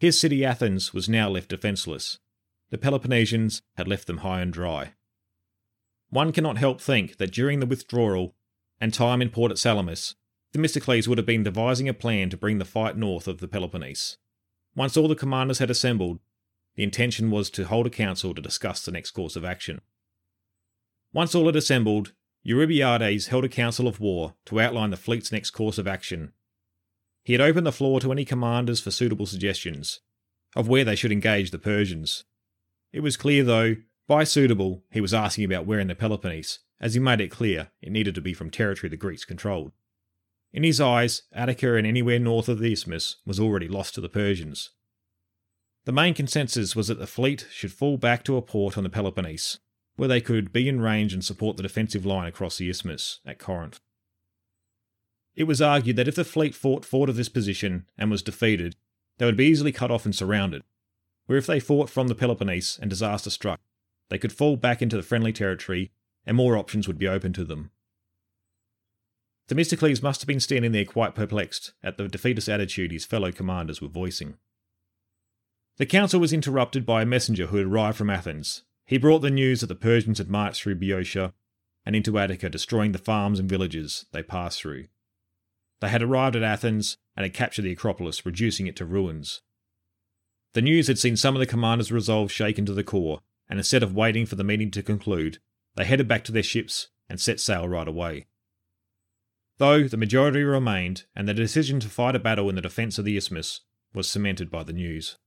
His 0.00 0.18
city 0.18 0.44
Athens 0.44 0.92
was 0.92 1.08
now 1.08 1.28
left 1.28 1.50
defenceless. 1.50 2.18
The 2.70 2.76
Peloponnesians 2.78 3.62
had 3.76 3.86
left 3.86 4.08
them 4.08 4.18
high 4.18 4.40
and 4.40 4.52
dry. 4.52 4.94
One 6.10 6.32
cannot 6.32 6.58
help 6.58 6.80
think 6.80 7.18
that 7.18 7.30
during 7.30 7.60
the 7.60 7.66
withdrawal 7.66 8.34
and 8.80 8.92
time 8.92 9.22
in 9.22 9.30
port 9.30 9.52
at 9.52 9.58
Salamis, 9.58 10.16
Themistocles 10.52 11.06
would 11.06 11.18
have 11.18 11.26
been 11.26 11.44
devising 11.44 11.88
a 11.88 11.94
plan 11.94 12.28
to 12.30 12.36
bring 12.36 12.58
the 12.58 12.64
fight 12.64 12.96
north 12.96 13.28
of 13.28 13.38
the 13.38 13.46
Peloponnese. 13.46 14.18
Once 14.74 14.96
all 14.96 15.06
the 15.06 15.14
commanders 15.14 15.60
had 15.60 15.70
assembled, 15.70 16.18
the 16.74 16.82
intention 16.82 17.30
was 17.30 17.48
to 17.50 17.66
hold 17.66 17.86
a 17.86 17.90
council 17.90 18.34
to 18.34 18.42
discuss 18.42 18.84
the 18.84 18.90
next 18.90 19.12
course 19.12 19.36
of 19.36 19.44
action. 19.44 19.82
Once 21.12 21.32
all 21.32 21.46
had 21.46 21.54
assembled, 21.54 22.12
Eurybiades 22.44 23.28
held 23.28 23.44
a 23.44 23.48
council 23.48 23.86
of 23.86 24.00
war 24.00 24.34
to 24.46 24.60
outline 24.60 24.90
the 24.90 24.96
fleet's 24.96 25.30
next 25.30 25.50
course 25.50 25.78
of 25.78 25.86
action. 25.86 26.32
He 27.22 27.34
had 27.34 27.40
opened 27.40 27.66
the 27.66 27.72
floor 27.72 28.00
to 28.00 28.10
any 28.10 28.24
commanders 28.24 28.80
for 28.80 28.90
suitable 28.90 29.26
suggestions 29.26 30.00
of 30.56 30.68
where 30.68 30.84
they 30.84 30.96
should 30.96 31.12
engage 31.12 31.50
the 31.50 31.58
Persians. 31.58 32.24
It 32.92 33.00
was 33.00 33.16
clear, 33.16 33.44
though, 33.44 33.76
by 34.06 34.24
suitable, 34.24 34.82
he 34.90 35.00
was 35.00 35.14
asking 35.14 35.44
about 35.44 35.66
where 35.66 35.78
in 35.78 35.88
the 35.88 35.94
Peloponnese, 35.94 36.58
as 36.80 36.94
he 36.94 37.00
made 37.00 37.20
it 37.20 37.30
clear 37.30 37.70
it 37.80 37.92
needed 37.92 38.14
to 38.16 38.20
be 38.20 38.34
from 38.34 38.50
territory 38.50 38.90
the 38.90 38.96
Greeks 38.96 39.24
controlled. 39.24 39.72
In 40.52 40.64
his 40.64 40.80
eyes, 40.80 41.22
Attica 41.32 41.76
and 41.76 41.86
anywhere 41.86 42.18
north 42.18 42.48
of 42.48 42.58
the 42.58 42.72
Isthmus 42.72 43.16
was 43.24 43.40
already 43.40 43.68
lost 43.68 43.94
to 43.94 44.00
the 44.00 44.08
Persians. 44.08 44.70
The 45.84 45.92
main 45.92 46.12
consensus 46.12 46.76
was 46.76 46.88
that 46.88 46.98
the 46.98 47.06
fleet 47.06 47.46
should 47.50 47.72
fall 47.72 47.96
back 47.96 48.24
to 48.24 48.36
a 48.36 48.42
port 48.42 48.76
on 48.76 48.84
the 48.84 48.90
Peloponnese, 48.90 49.58
where 49.96 50.08
they 50.08 50.20
could 50.20 50.52
be 50.52 50.68
in 50.68 50.80
range 50.80 51.12
and 51.12 51.24
support 51.24 51.56
the 51.56 51.62
defensive 51.62 52.06
line 52.06 52.26
across 52.26 52.58
the 52.58 52.68
isthmus 52.68 53.20
at 53.26 53.38
Corinth. 53.38 53.80
It 55.34 55.44
was 55.44 55.62
argued 55.62 55.96
that 55.96 56.08
if 56.08 56.16
the 56.16 56.24
fleet 56.24 56.54
fought 56.54 56.84
forward 56.84 57.08
of 57.08 57.16
this 57.16 57.28
position 57.28 57.86
and 57.96 58.10
was 58.10 58.22
defeated, 58.22 58.76
they 59.18 59.26
would 59.26 59.36
be 59.36 59.46
easily 59.46 59.72
cut 59.72 59.90
off 59.90 60.04
and 60.04 60.14
surrounded, 60.14 60.62
where 61.26 61.38
if 61.38 61.46
they 61.46 61.60
fought 61.60 61.88
from 61.88 62.08
the 62.08 62.14
Peloponnese 62.14 62.78
and 62.80 62.90
disaster 62.90 63.30
struck, 63.30 63.60
they 64.08 64.18
could 64.18 64.32
fall 64.32 64.56
back 64.56 64.82
into 64.82 64.96
the 64.96 65.02
friendly 65.02 65.32
territory 65.32 65.90
and 66.26 66.36
more 66.36 66.56
options 66.56 66.86
would 66.86 66.98
be 66.98 67.08
open 67.08 67.32
to 67.32 67.44
them. 67.44 67.70
Themistocles 69.48 70.02
must 70.02 70.20
have 70.20 70.28
been 70.28 70.40
standing 70.40 70.72
there 70.72 70.84
quite 70.84 71.14
perplexed 71.14 71.72
at 71.82 71.96
the 71.96 72.08
defeatist 72.08 72.48
attitude 72.48 72.92
his 72.92 73.04
fellow 73.04 73.32
commanders 73.32 73.82
were 73.82 73.88
voicing. 73.88 74.34
The 75.78 75.86
council 75.86 76.20
was 76.20 76.32
interrupted 76.32 76.86
by 76.86 77.02
a 77.02 77.06
messenger 77.06 77.46
who 77.46 77.56
had 77.56 77.66
arrived 77.66 77.96
from 77.96 78.10
Athens. 78.10 78.62
He 78.84 78.98
brought 78.98 79.20
the 79.20 79.30
news 79.30 79.60
that 79.60 79.68
the 79.68 79.74
Persians 79.74 80.18
had 80.18 80.28
marched 80.28 80.62
through 80.62 80.76
Boeotia 80.76 81.32
and 81.84 81.96
into 81.96 82.18
Attica, 82.18 82.48
destroying 82.48 82.92
the 82.92 82.98
farms 82.98 83.38
and 83.38 83.48
villages 83.48 84.06
they 84.12 84.22
passed 84.22 84.60
through. 84.60 84.86
They 85.80 85.88
had 85.88 86.02
arrived 86.02 86.36
at 86.36 86.42
Athens 86.42 86.96
and 87.16 87.24
had 87.24 87.34
captured 87.34 87.62
the 87.62 87.72
Acropolis, 87.72 88.24
reducing 88.24 88.66
it 88.66 88.76
to 88.76 88.84
ruins. 88.84 89.42
The 90.54 90.62
news 90.62 90.86
had 90.86 90.98
seen 90.98 91.16
some 91.16 91.34
of 91.34 91.40
the 91.40 91.46
commanders' 91.46 91.90
resolve 91.90 92.30
shaken 92.30 92.66
to 92.66 92.74
the 92.74 92.84
core, 92.84 93.20
and 93.48 93.58
instead 93.58 93.82
of 93.82 93.94
waiting 93.94 94.26
for 94.26 94.36
the 94.36 94.44
meeting 94.44 94.70
to 94.72 94.82
conclude, 94.82 95.38
they 95.74 95.84
headed 95.84 96.06
back 96.06 96.24
to 96.24 96.32
their 96.32 96.42
ships 96.42 96.88
and 97.08 97.20
set 97.20 97.40
sail 97.40 97.68
right 97.68 97.88
away. 97.88 98.26
Though 99.58 99.84
the 99.88 99.96
majority 99.96 100.42
remained, 100.42 101.04
and 101.14 101.28
the 101.28 101.34
decision 101.34 101.80
to 101.80 101.88
fight 101.88 102.16
a 102.16 102.18
battle 102.18 102.48
in 102.48 102.54
the 102.54 102.62
defence 102.62 102.98
of 102.98 103.04
the 103.04 103.16
isthmus 103.16 103.60
was 103.94 104.08
cemented 104.08 104.50
by 104.50 104.62
the 104.62 104.72
news. 104.72 105.18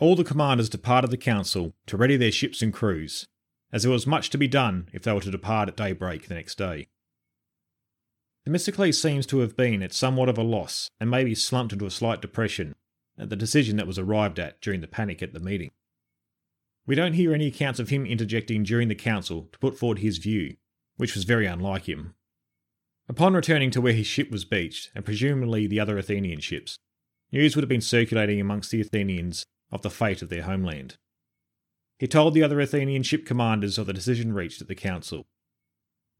All 0.00 0.16
the 0.16 0.24
commanders 0.24 0.68
departed 0.68 1.10
the 1.10 1.16
council 1.16 1.74
to 1.86 1.96
ready 1.96 2.16
their 2.16 2.32
ships 2.32 2.62
and 2.62 2.72
crews, 2.72 3.26
as 3.72 3.84
there 3.84 3.92
was 3.92 4.06
much 4.06 4.28
to 4.30 4.38
be 4.38 4.48
done 4.48 4.88
if 4.92 5.02
they 5.02 5.12
were 5.12 5.20
to 5.20 5.30
depart 5.30 5.68
at 5.68 5.76
daybreak 5.76 6.26
the 6.26 6.34
next 6.34 6.58
day. 6.58 6.88
Themistocles 8.44 9.00
seems 9.00 9.24
to 9.26 9.38
have 9.38 9.56
been 9.56 9.82
at 9.82 9.92
somewhat 9.92 10.28
of 10.28 10.36
a 10.36 10.42
loss 10.42 10.90
and 11.00 11.10
maybe 11.10 11.34
slumped 11.34 11.72
into 11.72 11.86
a 11.86 11.90
slight 11.90 12.20
depression 12.20 12.74
at 13.16 13.30
the 13.30 13.36
decision 13.36 13.76
that 13.76 13.86
was 13.86 13.98
arrived 13.98 14.38
at 14.38 14.60
during 14.60 14.80
the 14.80 14.88
panic 14.88 15.22
at 15.22 15.32
the 15.32 15.40
meeting. 15.40 15.70
We 16.86 16.94
don't 16.94 17.14
hear 17.14 17.32
any 17.32 17.46
accounts 17.46 17.78
of 17.78 17.88
him 17.88 18.04
interjecting 18.04 18.64
during 18.64 18.88
the 18.88 18.94
council 18.94 19.48
to 19.52 19.58
put 19.58 19.78
forward 19.78 20.00
his 20.00 20.18
view, 20.18 20.56
which 20.96 21.14
was 21.14 21.24
very 21.24 21.46
unlike 21.46 21.88
him. 21.88 22.14
Upon 23.08 23.32
returning 23.32 23.70
to 23.70 23.80
where 23.80 23.92
his 23.92 24.06
ship 24.06 24.30
was 24.30 24.44
beached, 24.44 24.90
and 24.94 25.04
presumably 25.04 25.66
the 25.66 25.80
other 25.80 25.96
Athenian 25.96 26.40
ships, 26.40 26.78
news 27.32 27.54
would 27.54 27.62
have 27.62 27.68
been 27.68 27.80
circulating 27.80 28.40
amongst 28.40 28.70
the 28.70 28.80
Athenians 28.80 29.46
of 29.74 29.82
the 29.82 29.90
fate 29.90 30.22
of 30.22 30.30
their 30.30 30.44
homeland. 30.44 30.96
He 31.98 32.06
told 32.06 32.32
the 32.32 32.42
other 32.42 32.58
Athenian 32.60 33.02
ship 33.02 33.26
commanders 33.26 33.76
of 33.76 33.86
the 33.86 33.92
decision 33.92 34.32
reached 34.32 34.62
at 34.62 34.68
the 34.68 34.74
council, 34.74 35.26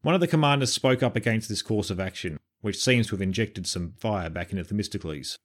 one 0.05 0.13
of 0.13 0.21
the 0.21 0.27
commanders 0.27 0.71
spoke 0.71 1.01
up 1.01 1.15
against 1.15 1.49
this 1.49 1.63
course 1.63 1.89
of 1.89 1.99
action, 1.99 2.39
which 2.61 2.77
seems 2.77 3.07
to 3.07 3.15
have 3.15 3.23
injected 3.23 3.65
some 3.65 3.93
fire 3.97 4.29
back 4.29 4.51
into 4.51 4.63
Themistocles. 4.63 5.39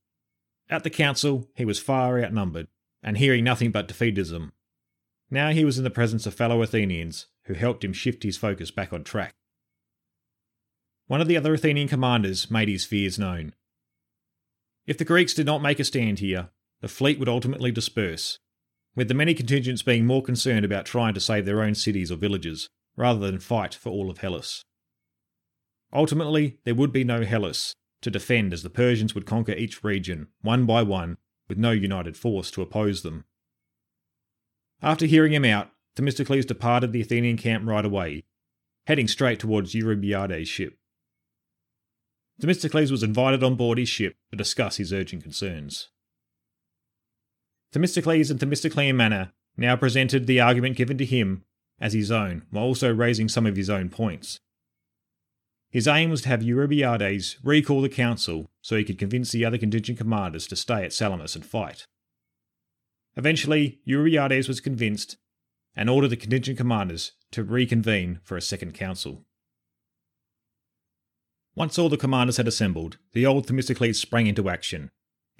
At 0.69 0.85
the 0.85 0.91
council, 0.91 1.49
he 1.55 1.65
was 1.65 1.79
far 1.79 2.23
outnumbered, 2.23 2.69
and 3.03 3.17
hearing 3.17 3.43
nothing 3.43 3.71
but 3.71 3.89
defeatism. 3.89 4.53
Now 5.31 5.53
he 5.53 5.65
was 5.65 5.79
in 5.79 5.85
the 5.85 5.89
presence 5.89 6.27
of 6.27 6.35
fellow 6.35 6.61
Athenians, 6.61 7.25
who 7.45 7.55
helped 7.55 7.83
him 7.83 7.95
shift 7.95 8.23
his 8.23 8.37
focus 8.37 8.71
back 8.71 8.93
on 8.93 9.03
track. 9.03 9.33
One 11.07 11.23
of 11.23 11.27
the 11.27 11.39
other 11.39 11.55
Athenian 11.55 11.89
commanders 11.89 12.51
made 12.51 12.69
his 12.69 12.85
fears 12.85 13.19
known. 13.19 13.55
If 14.87 14.99
the 14.99 15.07
Greeks 15.07 15.33
did 15.33 15.47
not 15.47 15.63
make 15.63 15.81
a 15.81 15.85
stand 15.85 16.19
here, 16.19 16.51
the 16.81 16.89
fleet 16.89 17.19
would 17.19 17.29
ultimately 17.29 17.71
disperse, 17.71 18.39
with 18.95 19.09
the 19.09 19.15
many 19.15 19.35
contingents 19.35 19.83
being 19.83 20.07
more 20.07 20.23
concerned 20.23 20.65
about 20.65 20.87
trying 20.87 21.15
to 21.15 21.21
save 21.21 21.45
their 21.45 21.63
own 21.63 21.75
cities 21.75 22.11
or 22.11 22.17
villages 22.17 22.69
rather 22.97 23.21
than 23.21 23.39
fight 23.39 23.75
for 23.75 23.91
all 23.91 24.11
of 24.11 24.19
Hellas. 24.19 24.65
Ultimately, 25.93 26.59
there 26.65 26.75
would 26.75 26.93
be 26.93 27.05
no 27.05 27.23
Hellas 27.23 27.75
to 28.03 28.11
defend 28.11 28.53
as 28.53 28.63
the 28.63 28.71
Persians 28.71 29.15
would 29.15 29.27
conquer 29.27 29.53
each 29.53 29.85
region, 29.85 30.29
one 30.41 30.67
by 30.67 30.83
one, 30.83 31.17
with 31.49 31.59
no 31.59 31.71
united 31.71 32.17
force 32.17 32.51
to 32.53 32.63
oppose 32.63 33.03
them. 33.03 33.25
After 34.83 35.07
hearing 35.07 35.33
him 35.33 35.45
out, 35.45 35.71
Themistocles 35.97 36.47
departed 36.47 36.93
the 36.93 37.01
Athenian 37.01 37.37
camp 37.37 37.67
right 37.67 37.85
away, 37.85 38.25
heading 38.87 39.09
straight 39.09 39.39
towards 39.39 39.75
Eurybiades' 39.75 40.47
ship. 40.47 40.79
Themistocles 42.41 42.91
was 42.91 43.03
invited 43.03 43.43
on 43.43 43.57
board 43.57 43.77
his 43.77 43.89
ship 43.89 44.15
to 44.31 44.37
discuss 44.37 44.77
his 44.77 44.93
urgent 44.93 45.23
concerns. 45.23 45.89
Themistocles 47.73 48.31
and 48.31 48.41
Themistoclean 48.41 48.97
manner 48.97 49.33
now 49.57 49.77
presented 49.77 50.27
the 50.27 50.41
argument 50.41 50.77
given 50.77 50.99
to 50.99 51.05
him 51.05 51.45
as 51.81 51.93
his 51.93 52.11
own, 52.11 52.43
while 52.51 52.65
also 52.65 52.93
raising 52.93 53.29
some 53.29 53.47
of 53.47 53.57
his 53.57 53.71
own 53.71 53.89
points. 53.89 54.39
His 55.71 55.87
aim 55.87 56.11
was 56.11 56.23
to 56.23 56.29
have 56.29 56.43
Eurybiades 56.43 57.37
recall 57.45 57.81
the 57.81 57.89
council 57.89 58.51
so 58.61 58.77
he 58.77 58.85
could 58.85 58.99
convince 58.99 59.31
the 59.31 59.45
other 59.45 59.57
contingent 59.57 59.99
commanders 59.99 60.47
to 60.49 60.57
stay 60.57 60.85
at 60.85 60.93
Salamis 60.93 61.37
and 61.37 61.47
fight. 61.47 61.87
Eventually, 63.17 63.81
Eurybiades 63.87 64.49
was 64.49 64.61
convinced 64.61 65.17
and 65.77 65.89
ordered 65.89 66.09
the 66.09 66.17
contingent 66.17 66.59
commanders 66.59 67.13
to 67.31 67.45
reconvene 67.45 68.21
for 68.25 68.37
a 68.37 68.43
second 68.43 68.75
council. 68.75 69.25
Once 71.55 71.79
all 71.79 71.89
the 71.89 71.97
commanders 71.97 72.37
had 72.37 72.49
assembled, 72.49 72.99
the 73.13 73.27
old 73.27 73.47
Themistocles 73.47 73.99
sprang 73.99 74.27
into 74.27 74.49
action. 74.49 74.91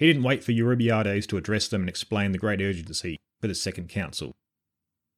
He 0.01 0.07
didn't 0.07 0.23
wait 0.23 0.43
for 0.43 0.51
Eurybiades 0.51 1.27
to 1.27 1.37
address 1.37 1.67
them 1.67 1.83
and 1.83 1.89
explain 1.89 2.31
the 2.31 2.39
great 2.39 2.59
urgency 2.59 3.19
for 3.39 3.47
the 3.47 3.53
second 3.53 3.87
council. 3.87 4.31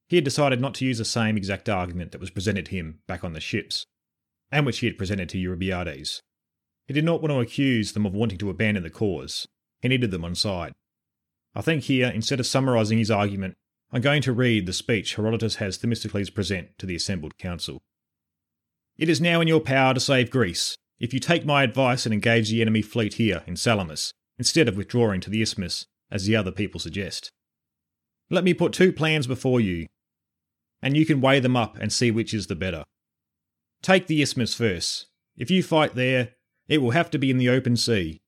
He 0.10 0.18
had 0.18 0.26
decided 0.26 0.60
not 0.60 0.74
to 0.74 0.86
use 0.86 0.98
the 0.98 1.06
same 1.06 1.38
exact 1.38 1.70
argument 1.70 2.12
that 2.12 2.20
was 2.20 2.30
presented 2.30 2.66
to 2.66 2.76
him 2.76 3.00
back 3.08 3.24
on 3.24 3.32
the 3.32 3.40
ships, 3.40 3.86
and 4.52 4.66
which 4.66 4.80
he 4.80 4.88
had 4.88 4.98
presented 4.98 5.30
to 5.30 5.38
Eurybiades. 5.38 6.20
He 6.86 6.94
did 6.94 7.06
not 7.06 7.22
want 7.22 7.32
to 7.32 7.40
accuse 7.40 7.94
them 7.94 8.06
of 8.06 8.14
wanting 8.14 8.38
to 8.40 8.50
abandon 8.50 8.84
the 8.84 8.90
cause. 8.90 9.48
He 9.82 9.88
needed 9.88 10.12
them 10.12 10.26
on 10.26 10.36
side. 10.36 10.74
I 11.56 11.62
think 11.62 11.84
here, 11.84 12.10
instead 12.10 12.42
of 12.42 12.46
summarising 12.46 12.98
his 12.98 13.10
argument, 13.10 13.54
I'm 13.94 14.02
going 14.02 14.22
to 14.24 14.34
read 14.34 14.66
the 14.66 14.74
speech 14.74 15.16
Herodotus 15.16 15.56
has 15.56 15.78
Themistocles 15.78 16.30
present 16.30 16.78
to 16.80 16.86
the 16.86 16.98
assembled 16.98 17.38
council. 17.38 17.82
It 18.98 19.08
is 19.08 19.22
now 19.22 19.40
in 19.40 19.48
your 19.48 19.62
power 19.62 19.94
to 19.94 20.02
save 20.02 20.30
Greece, 20.30 20.76
if 21.00 21.14
you 21.14 21.22
take 21.22 21.46
my 21.46 21.64
advice 21.64 22.06
and 22.06 22.12
engage 22.12 22.50
the 22.50 22.62
enemy 22.62 22.82
fleet 22.82 23.14
here 23.14 23.44
in 23.48 23.56
Salamis, 23.56 24.12
instead 24.38 24.68
of 24.68 24.78
withdrawing 24.78 25.22
to 25.22 25.30
the 25.30 25.42
isthmus, 25.42 25.86
as 26.12 26.26
the 26.26 26.36
other 26.36 26.52
people 26.52 26.80
suggest. 26.80 27.32
Let 28.30 28.44
me 28.44 28.54
put 28.54 28.74
two 28.74 28.92
plans 28.94 29.28
before 29.28 29.60
you, 29.60 29.88
and 30.82 30.98
you 30.98 31.06
can 31.06 31.22
weigh 31.22 31.40
them 31.40 31.56
up 31.56 31.78
and 31.78 31.92
see 31.92 32.12
which 32.12 32.34
is 32.34 32.48
the 32.48 32.56
better. 32.56 32.84
Take 33.82 34.08
the 34.08 34.22
isthmus 34.22 34.56
first. 34.56 35.08
If 35.36 35.52
you 35.52 35.64
fight 35.64 35.96
there, 35.96 36.30
it 36.68 36.80
will 36.80 36.92
have 36.92 37.10
to 37.12 37.20
be 37.20 37.30
in 37.30 37.38
the 37.38 37.50
open 37.50 37.76
sea, 37.76 38.22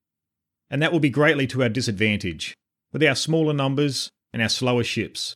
and 0.69 0.81
that 0.81 0.91
will 0.91 0.99
be 0.99 1.09
greatly 1.09 1.47
to 1.47 1.63
our 1.63 1.69
disadvantage, 1.69 2.55
with 2.91 3.03
our 3.03 3.15
smaller 3.15 3.53
numbers 3.53 4.09
and 4.33 4.41
our 4.41 4.49
slower 4.49 4.83
ships. 4.83 5.35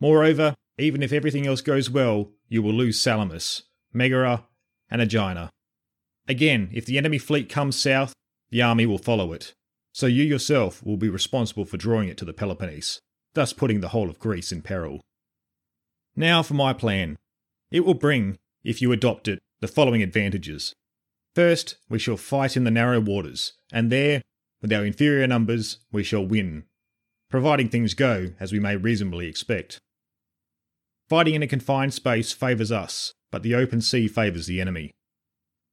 Moreover, 0.00 0.54
even 0.78 1.02
if 1.02 1.12
everything 1.12 1.46
else 1.46 1.60
goes 1.60 1.90
well, 1.90 2.32
you 2.48 2.62
will 2.62 2.72
lose 2.72 3.00
Salamis, 3.00 3.62
Megara, 3.92 4.44
and 4.90 5.00
Aegina. 5.02 5.50
Again, 6.26 6.70
if 6.72 6.86
the 6.86 6.98
enemy 6.98 7.18
fleet 7.18 7.48
comes 7.48 7.76
south, 7.76 8.12
the 8.50 8.62
army 8.62 8.86
will 8.86 8.98
follow 8.98 9.32
it, 9.32 9.52
so 9.94 10.06
you 10.06 10.24
yourself 10.24 10.84
will 10.84 10.96
be 10.96 11.08
responsible 11.08 11.64
for 11.64 11.76
drawing 11.76 12.08
it 12.08 12.16
to 12.18 12.24
the 12.24 12.32
Peloponnese, 12.32 13.00
thus 13.34 13.52
putting 13.52 13.80
the 13.80 13.90
whole 13.90 14.10
of 14.10 14.18
Greece 14.18 14.50
in 14.50 14.60
peril. 14.60 15.00
Now 16.16 16.42
for 16.42 16.54
my 16.54 16.72
plan. 16.72 17.16
It 17.70 17.84
will 17.84 17.94
bring, 17.94 18.36
if 18.64 18.82
you 18.82 18.90
adopt 18.90 19.28
it, 19.28 19.38
the 19.60 19.68
following 19.68 20.02
advantages. 20.02 20.74
First, 21.36 21.76
we 21.88 22.00
shall 22.00 22.16
fight 22.16 22.56
in 22.56 22.64
the 22.64 22.72
narrow 22.72 23.00
waters, 23.00 23.52
and 23.72 23.90
there, 23.90 24.22
with 24.60 24.72
our 24.72 24.84
inferior 24.84 25.28
numbers, 25.28 25.78
we 25.92 26.02
shall 26.02 26.26
win, 26.26 26.64
providing 27.30 27.68
things 27.68 27.94
go 27.94 28.30
as 28.40 28.52
we 28.52 28.58
may 28.58 28.76
reasonably 28.76 29.28
expect. 29.28 29.78
Fighting 31.08 31.34
in 31.34 31.42
a 31.42 31.46
confined 31.46 31.94
space 31.94 32.32
favours 32.32 32.72
us, 32.72 33.12
but 33.30 33.44
the 33.44 33.54
open 33.54 33.80
sea 33.80 34.08
favours 34.08 34.46
the 34.46 34.60
enemy. 34.60 34.90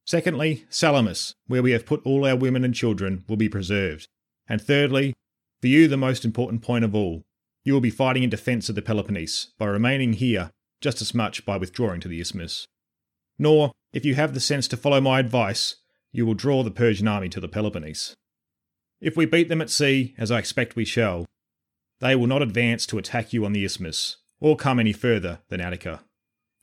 Secondly, 0.06 0.64
Salamis, 0.68 1.34
where 1.46 1.62
we 1.62 1.72
have 1.72 1.86
put 1.86 2.04
all 2.04 2.26
our 2.26 2.36
women 2.36 2.64
and 2.64 2.74
children, 2.74 3.24
will 3.28 3.36
be 3.36 3.48
preserved. 3.48 4.06
And 4.48 4.60
thirdly, 4.60 5.14
for 5.60 5.68
you 5.68 5.86
the 5.86 5.96
most 5.96 6.24
important 6.24 6.62
point 6.62 6.84
of 6.84 6.94
all, 6.94 7.22
you 7.64 7.72
will 7.72 7.80
be 7.80 7.90
fighting 7.90 8.24
in 8.24 8.30
defence 8.30 8.68
of 8.68 8.74
the 8.74 8.82
Peloponnese 8.82 9.52
by 9.58 9.66
remaining 9.66 10.14
here 10.14 10.50
just 10.80 11.00
as 11.00 11.14
much 11.14 11.46
by 11.46 11.56
withdrawing 11.56 12.00
to 12.00 12.08
the 12.08 12.20
isthmus. 12.20 12.66
Nor, 13.38 13.70
if 13.92 14.04
you 14.04 14.16
have 14.16 14.34
the 14.34 14.40
sense 14.40 14.66
to 14.68 14.76
follow 14.76 15.00
my 15.00 15.20
advice, 15.20 15.76
you 16.10 16.26
will 16.26 16.34
draw 16.34 16.62
the 16.62 16.70
Persian 16.70 17.06
army 17.06 17.28
to 17.30 17.40
the 17.40 17.48
Peloponnese. 17.48 18.14
If 19.00 19.16
we 19.16 19.24
beat 19.24 19.48
them 19.48 19.62
at 19.62 19.70
sea, 19.70 20.14
as 20.18 20.30
I 20.30 20.38
expect 20.38 20.76
we 20.76 20.84
shall, 20.84 21.26
they 22.00 22.16
will 22.16 22.26
not 22.26 22.42
advance 22.42 22.84
to 22.86 22.98
attack 22.98 23.32
you 23.32 23.44
on 23.44 23.52
the 23.52 23.64
isthmus, 23.64 24.16
or 24.40 24.56
come 24.56 24.80
any 24.80 24.92
further 24.92 25.38
than 25.48 25.60
Attica. 25.60 26.02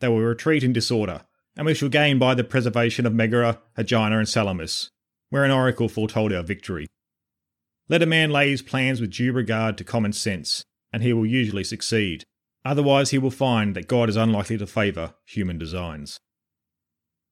They 0.01 0.09
will 0.09 0.19
retreat 0.19 0.63
in 0.63 0.73
disorder, 0.73 1.21
and 1.59 1.65
we 1.65 1.73
shall 1.73 1.89
gain 1.89 2.17
by 2.17 2.33
the 2.33 2.43
preservation 2.45 3.05
of 3.05 3.13
Megara, 3.13 3.59
Aegina, 3.75 4.17
and 4.17 4.29
Salamis, 4.29 4.91
where 5.29 5.43
an 5.43 5.51
oracle 5.51 5.89
foretold 5.89 6.31
our 6.31 6.41
victory. 6.41 6.87
Let 7.89 8.01
a 8.01 8.05
man 8.05 8.31
lay 8.31 8.49
his 8.49 8.61
plans 8.61 9.01
with 9.01 9.11
due 9.11 9.33
regard 9.33 9.77
to 9.77 9.83
common 9.83 10.13
sense, 10.13 10.63
and 10.93 11.03
he 11.03 11.11
will 11.11 11.25
usually 11.25 11.65
succeed. 11.65 12.23
Otherwise, 12.63 13.09
he 13.09 13.17
will 13.17 13.29
find 13.29 13.75
that 13.75 13.89
God 13.89 14.07
is 14.07 14.15
unlikely 14.15 14.57
to 14.57 14.67
favour 14.67 15.15
human 15.25 15.57
designs. 15.57 16.17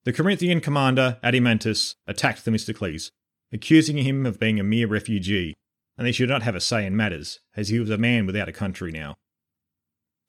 The 0.04 0.12
Corinthian 0.12 0.60
commander, 0.60 1.20
Adimantus, 1.24 1.96
attacked 2.06 2.40
Themistocles, 2.40 3.12
accusing 3.54 3.96
him 4.00 4.26
of 4.26 4.42
being 4.42 4.60
a 4.60 4.64
mere 4.64 4.88
refugee, 4.88 5.54
and 5.98 6.06
he 6.06 6.12
should 6.12 6.28
not 6.28 6.44
have 6.44 6.56
a 6.56 6.60
say 6.60 6.86
in 6.86 6.98
matters, 6.98 7.40
as 7.56 7.70
he 7.70 7.80
was 7.80 7.90
a 7.90 7.98
man 7.98 8.26
without 8.26 8.50
a 8.50 8.54
country 8.54 8.92
now. 8.92 9.16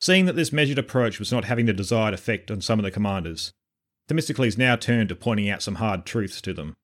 Seeing 0.00 0.26
that 0.26 0.37
this 0.37 0.52
measured 0.52 0.78
approach 0.78 1.18
was 1.18 1.32
not 1.32 1.46
having 1.46 1.66
the 1.66 1.72
desired 1.72 2.14
effect 2.14 2.48
on 2.52 2.61
some 2.61 2.78
of 2.78 2.84
the 2.84 2.92
commanders, 2.92 3.52
Themistocles 4.08 4.58
now 4.58 4.74
turned 4.76 5.10
to 5.10 5.16
pointing 5.16 5.48
out 5.48 5.62
some 5.62 5.76
hard 5.76 6.06
truths 6.06 6.40
to 6.42 6.52
them. 6.52 6.74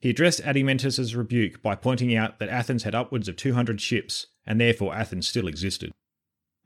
He 0.00 0.10
addressed 0.10 0.40
Adimantus's 0.44 1.16
rebuke 1.16 1.62
by 1.62 1.74
pointing 1.74 2.14
out 2.14 2.38
that 2.38 2.48
Athens 2.48 2.82
had 2.82 2.94
upwards 2.94 3.28
of 3.28 3.36
200 3.36 3.80
ships, 3.80 4.26
and 4.46 4.60
therefore 4.60 4.94
Athens 4.94 5.26
still 5.26 5.48
existed. 5.48 5.92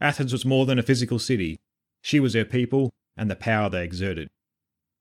Athens 0.00 0.32
was 0.32 0.44
more 0.44 0.66
than 0.66 0.78
a 0.78 0.82
physical 0.82 1.18
city, 1.18 1.60
she 2.02 2.18
was 2.18 2.34
her 2.34 2.44
people 2.44 2.92
and 3.16 3.30
the 3.30 3.36
power 3.36 3.70
they 3.70 3.84
exerted. 3.84 4.28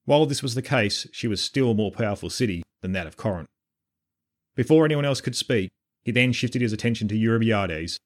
While 0.04 0.26
this 0.26 0.42
was 0.42 0.54
the 0.54 0.62
case, 0.62 1.06
she 1.12 1.26
was 1.26 1.42
still 1.42 1.70
a 1.70 1.74
more 1.74 1.90
powerful 1.90 2.30
city 2.30 2.62
than 2.80 2.92
that 2.92 3.06
of 3.06 3.16
Corinth. 3.16 3.48
Before 4.54 4.84
anyone 4.84 5.04
else 5.04 5.20
could 5.20 5.36
speak, 5.36 5.70
he 6.02 6.12
then 6.12 6.32
shifted 6.32 6.62
his 6.62 6.72
attention 6.72 7.08
to 7.08 7.14
Eurybiades, 7.14 7.98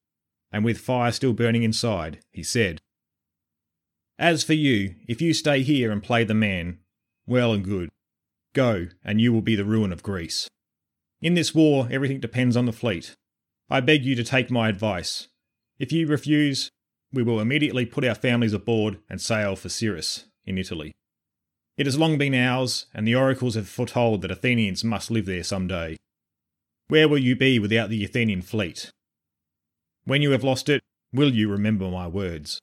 and 0.53 0.65
with 0.65 0.79
fire 0.79 1.13
still 1.13 1.33
burning 1.33 1.63
inside, 1.63 2.21
he 2.31 2.43
said, 2.43 2.81
As 4.19 4.43
for 4.43 4.55
you, 4.55 4.95
if 5.07 5.21
you 5.21 5.35
stay 5.35 5.63
here 5.63 5.93
and 5.93 6.03
play 6.03 6.25
the 6.25 6.35
man, 6.35 6.79
well 7.27 7.53
and 7.53 7.65
good. 7.65 7.91
Go, 8.55 8.89
and 9.05 9.21
you 9.21 9.33
will 9.33 9.43
be 9.43 9.57
the 9.57 9.65
ruin 9.65 9.93
of 9.93 10.03
Greece. 10.03 10.49
In 11.21 11.35
this 11.35 11.55
war, 11.55 11.89
everything 11.91 12.21
depends 12.21 12.57
on 12.57 12.65
the 12.65 12.73
fleet. 12.73 13.15
I 13.69 13.81
beg 13.81 14.05
you 14.05 14.15
to 14.15 14.25
take 14.25 14.51
my 14.51 14.69
advice. 14.69 15.29
If 15.79 15.93
you 15.93 16.07
refuse, 16.07 16.71
we 17.13 17.23
will 17.23 17.41
immediately 17.41 17.85
put 17.85 18.05
our 18.05 18.15
families 18.15 18.55
aboard 18.55 18.99
and 19.11 19.21
sail 19.21 19.57
for 19.57 19.69
Siris, 19.69 20.25
in 20.47 20.57
Italy. 20.57 20.93
It 21.77 21.87
has 21.87 21.99
long 21.99 22.17
been 22.17 22.35
ours, 22.35 22.87
and 22.95 23.07
the 23.07 23.15
oracles 23.15 23.55
have 23.55 23.69
foretold 23.69 24.23
that 24.23 24.31
Athenians 24.31 24.83
must 24.83 25.11
live 25.11 25.27
there 25.27 25.45
some 25.45 25.67
day. 25.67 25.99
Where 26.89 27.09
will 27.09 27.19
you 27.19 27.37
be 27.37 27.59
without 27.59 27.91
the 27.91 28.05
Athenian 28.05 28.41
fleet? 28.41 28.91
When 30.05 30.23
you 30.23 30.31
have 30.31 30.45
lost 30.45 30.71
it, 30.71 30.81
will 31.13 31.35
you 31.35 31.51
remember 31.51 31.91
my 31.91 32.07
words? 32.07 32.61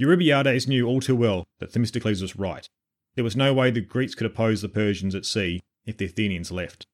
Eurybiades 0.00 0.66
knew 0.66 0.86
all 0.86 1.00
too 1.00 1.16
well 1.16 1.44
that 1.60 1.72
Themistocles 1.72 2.22
was 2.22 2.36
right, 2.36 2.68
there 3.14 3.24
was 3.24 3.36
no 3.36 3.52
way 3.52 3.70
the 3.70 3.80
Greeks 3.80 4.14
could 4.14 4.26
oppose 4.26 4.62
the 4.62 4.68
Persians 4.68 5.14
at 5.14 5.26
sea 5.26 5.60
if 5.84 5.96
the 5.96 6.06
Athenians 6.06 6.50
left. 6.50 6.86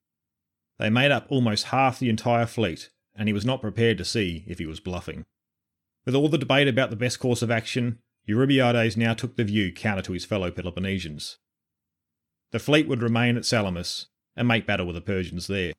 They 0.79 0.91
made 0.91 1.11
up 1.11 1.27
almost 1.29 1.67
half 1.67 1.99
the 1.99 2.09
entire 2.09 2.47
fleet, 2.47 2.91
and 3.15 3.29
he 3.29 3.33
was 3.33 3.45
not 3.45 3.61
prepared 3.61 3.99
to 3.99 4.05
see 4.05 4.45
if 4.47 4.59
he 4.59 4.67
was 4.67 4.81
bluffing. 4.81 5.25
With 6.05 6.15
all 6.15 6.29
the 6.29 6.39
debate 6.39 6.69
about 6.69 6.91
the 6.91 6.97
best 6.97 7.21
course 7.21 7.43
of 7.43 7.51
action, 7.51 7.99
Eurybiades 8.29 8.97
now 8.97 9.15
took 9.15 9.37
the 9.37 9.45
view 9.45 9.73
counter 9.73 10.03
to 10.03 10.13
his 10.13 10.25
fellow 10.25 10.51
Peloponnesians. 10.51 11.39
The 12.51 12.59
fleet 12.59 12.89
would 12.89 13.03
remain 13.03 13.37
at 13.37 13.45
Salamis 13.45 14.07
and 14.37 14.49
make 14.49 14.67
battle 14.67 14.87
with 14.87 14.95
the 14.95 15.01
Persians 15.01 15.47
there. 15.47 15.73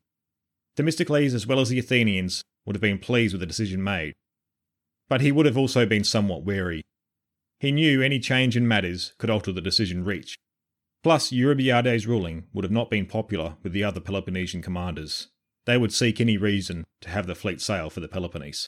Themistocles, 0.75 1.33
as 1.33 1.47
well 1.47 1.59
as 1.59 1.69
the 1.69 1.79
Athenians, 1.79 2.43
would 2.65 2.75
have 2.75 2.81
been 2.81 2.99
pleased 2.99 3.33
with 3.33 3.39
the 3.39 3.45
decision 3.45 3.83
made. 3.83 4.13
But 5.07 5.21
he 5.21 5.31
would 5.31 5.45
have 5.45 5.57
also 5.57 5.85
been 5.85 6.03
somewhat 6.03 6.43
wary 6.43 6.83
he 7.59 7.71
knew 7.71 8.01
any 8.01 8.19
change 8.19 8.55
in 8.55 8.67
matters 8.67 9.13
could 9.17 9.29
alter 9.29 9.51
the 9.51 9.61
decision 9.61 10.05
reached. 10.05 10.39
Plus, 11.03 11.31
Eurybiades' 11.31 12.07
ruling 12.07 12.45
would 12.53 12.63
have 12.63 12.71
not 12.71 12.89
been 12.89 13.05
popular 13.05 13.55
with 13.63 13.73
the 13.73 13.83
other 13.83 13.99
Peloponnesian 13.99 14.61
commanders. 14.61 15.27
They 15.65 15.77
would 15.77 15.93
seek 15.93 16.19
any 16.19 16.37
reason 16.37 16.85
to 17.01 17.09
have 17.09 17.27
the 17.27 17.35
fleet 17.35 17.61
sail 17.61 17.89
for 17.89 17.99
the 17.99 18.07
Peloponnese. 18.07 18.67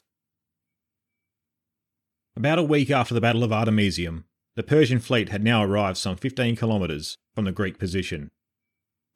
About 2.36 2.58
a 2.58 2.62
week 2.62 2.90
after 2.90 3.12
the 3.12 3.20
Battle 3.20 3.44
of 3.44 3.52
Artemisium, 3.52 4.24
the 4.56 4.62
Persian 4.62 5.00
fleet 5.00 5.30
had 5.30 5.44
now 5.44 5.62
arrived 5.62 5.98
some 5.98 6.16
15 6.16 6.56
kilometres 6.56 7.16
from 7.34 7.44
the 7.44 7.52
Greek 7.52 7.78
position. 7.78 8.30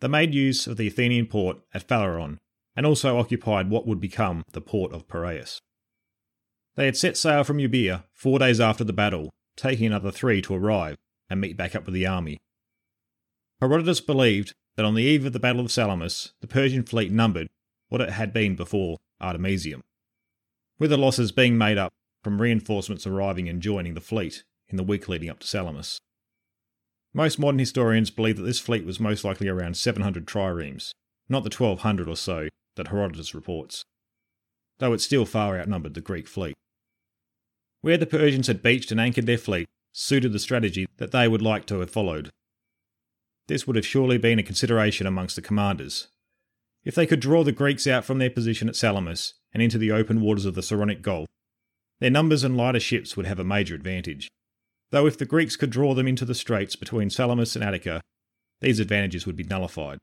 They 0.01 0.09
made 0.09 0.35
use 0.35 0.67
of 0.67 0.77
the 0.77 0.87
Athenian 0.87 1.27
port 1.27 1.59
at 1.73 1.87
Phaleron 1.87 2.39
and 2.75 2.85
also 2.85 3.19
occupied 3.19 3.71
what 3.71 3.87
would 3.87 4.01
become 4.01 4.43
the 4.53 4.61
port 4.61 4.93
of 4.93 5.09
Piraeus. 5.09 5.61
They 6.75 6.85
had 6.85 6.97
set 6.97 7.17
sail 7.17 7.43
from 7.45 7.59
Euboea 7.59 8.05
four 8.12 8.39
days 8.39 8.61
after 8.61 8.85
the 8.85 8.93
battle 8.93 9.33
taking 9.57 9.87
another 9.87 10.11
three 10.11 10.42
to 10.42 10.55
arrive 10.55 10.97
and 11.29 11.40
meet 11.40 11.57
back 11.57 11.75
up 11.75 11.87
with 11.87 11.95
the 11.95 12.07
army. 12.07 12.38
Herodotus 13.61 14.01
believed 14.01 14.55
that 14.77 14.85
on 14.85 14.95
the 14.95 15.03
eve 15.03 15.25
of 15.25 15.33
the 15.33 15.40
Battle 15.40 15.62
of 15.62 15.73
Salamis, 15.73 16.33
the 16.40 16.47
Persian 16.47 16.83
fleet 16.83 17.11
numbered 17.11 17.49
what 17.88 18.01
it 18.01 18.11
had 18.11 18.33
been 18.33 18.55
before 18.55 18.99
Artemisium, 19.21 19.83
with 20.79 20.90
the 20.90 20.97
losses 20.97 21.33
being 21.33 21.57
made 21.57 21.79
up 21.79 21.92
from 22.23 22.42
reinforcements 22.42 23.07
arriving 23.07 23.49
and 23.49 23.62
joining 23.62 23.95
the 23.95 24.01
fleet 24.01 24.45
in 24.69 24.77
the 24.77 24.83
week 24.83 25.09
leading 25.09 25.31
up 25.31 25.38
to 25.40 25.47
Salamis. 25.47 26.01
Most 27.14 27.38
modern 27.38 27.59
historians 27.59 28.11
believe 28.11 28.37
that 28.37 28.42
this 28.42 28.61
fleet 28.61 28.85
was 28.85 29.01
most 29.01 29.25
likely 29.25 29.49
around 29.49 29.77
700 29.77 30.27
triremes, 30.27 30.92
not 31.29 31.45
the 31.45 31.57
1200 31.57 32.09
or 32.09 32.16
so 32.16 32.49
that 32.75 32.88
Herodotus 32.88 33.35
reports, 33.35 33.85
though 34.79 34.92
it 34.92 35.01
still 35.01 35.25
far 35.25 35.59
outnumbered 35.59 35.95
the 35.95 36.03
Greek 36.03 36.29
fleet. 36.29 36.55
Where 37.87 37.96
the 37.96 38.05
Persians 38.05 38.49
had 38.49 38.64
beached 38.64 38.90
and 38.90 39.01
anchored 39.01 39.27
their 39.27 39.38
fleet 39.38 39.68
suited 39.92 40.33
the 40.33 40.40
strategy 40.40 40.88
that 40.96 41.12
they 41.12 41.29
would 41.29 41.40
like 41.40 41.66
to 41.66 41.79
have 41.79 41.88
followed. 41.88 42.31
This 43.46 43.64
would 43.64 43.77
have 43.77 43.87
surely 43.87 44.18
been 44.18 44.40
a 44.40 44.42
consideration 44.42 45.07
amongst 45.07 45.37
the 45.37 45.40
commanders. 45.40 46.09
If 46.85 46.96
they 46.96 47.07
could 47.07 47.20
draw 47.20 47.44
the 47.44 47.53
Greeks 47.53 47.87
out 47.87 48.05
from 48.05 48.18
their 48.18 48.29
position 48.29 48.68
at 48.68 48.75
Salamis 48.75 49.35
and 49.53 49.62
into 49.62 49.79
the 49.79 49.92
open 49.92 50.20
waters 50.20 50.46
of 50.46 50.57
the 50.57 50.64
Saronic 50.64 51.01
Gulf, 51.01 51.29
their 52.01 52.11
numbers 52.11 52.42
and 52.42 52.57
lighter 52.57 52.81
ships 52.81 53.16
would 53.16 53.27
have 53.27 53.38
a 53.38 53.44
major 53.44 53.77
advantage. 53.77 54.29
Though 54.90 55.07
if 55.07 55.16
the 55.16 55.25
Greeks 55.25 55.55
could 55.55 55.70
draw 55.70 55.94
them 55.94 56.09
into 56.09 56.25
the 56.25 56.35
straits 56.35 56.75
between 56.75 57.09
Salamis 57.09 57.55
and 57.55 57.64
Attica, 57.64 58.01
these 58.61 58.81
advantages 58.81 59.27
would 59.27 59.37
be 59.37 59.44
nullified. 59.44 59.99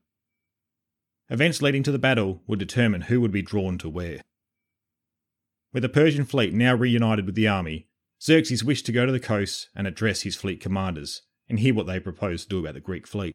Events 1.28 1.60
leading 1.60 1.82
to 1.82 1.92
the 1.92 1.98
battle 1.98 2.40
would 2.46 2.58
determine 2.58 3.02
who 3.02 3.20
would 3.20 3.30
be 3.30 3.42
drawn 3.42 3.76
to 3.76 3.90
where. 3.90 4.22
With 5.74 5.82
the 5.82 5.88
Persian 5.88 6.24
fleet 6.24 6.54
now 6.54 6.72
reunited 6.76 7.26
with 7.26 7.34
the 7.34 7.48
army, 7.48 7.88
Xerxes 8.22 8.62
wished 8.62 8.86
to 8.86 8.92
go 8.92 9.06
to 9.06 9.12
the 9.12 9.18
coast 9.18 9.70
and 9.74 9.88
address 9.88 10.22
his 10.22 10.36
fleet 10.36 10.60
commanders 10.60 11.22
and 11.48 11.58
hear 11.58 11.74
what 11.74 11.88
they 11.88 11.98
proposed 11.98 12.44
to 12.44 12.48
do 12.48 12.60
about 12.60 12.74
the 12.74 12.80
Greek 12.80 13.08
fleet. 13.08 13.34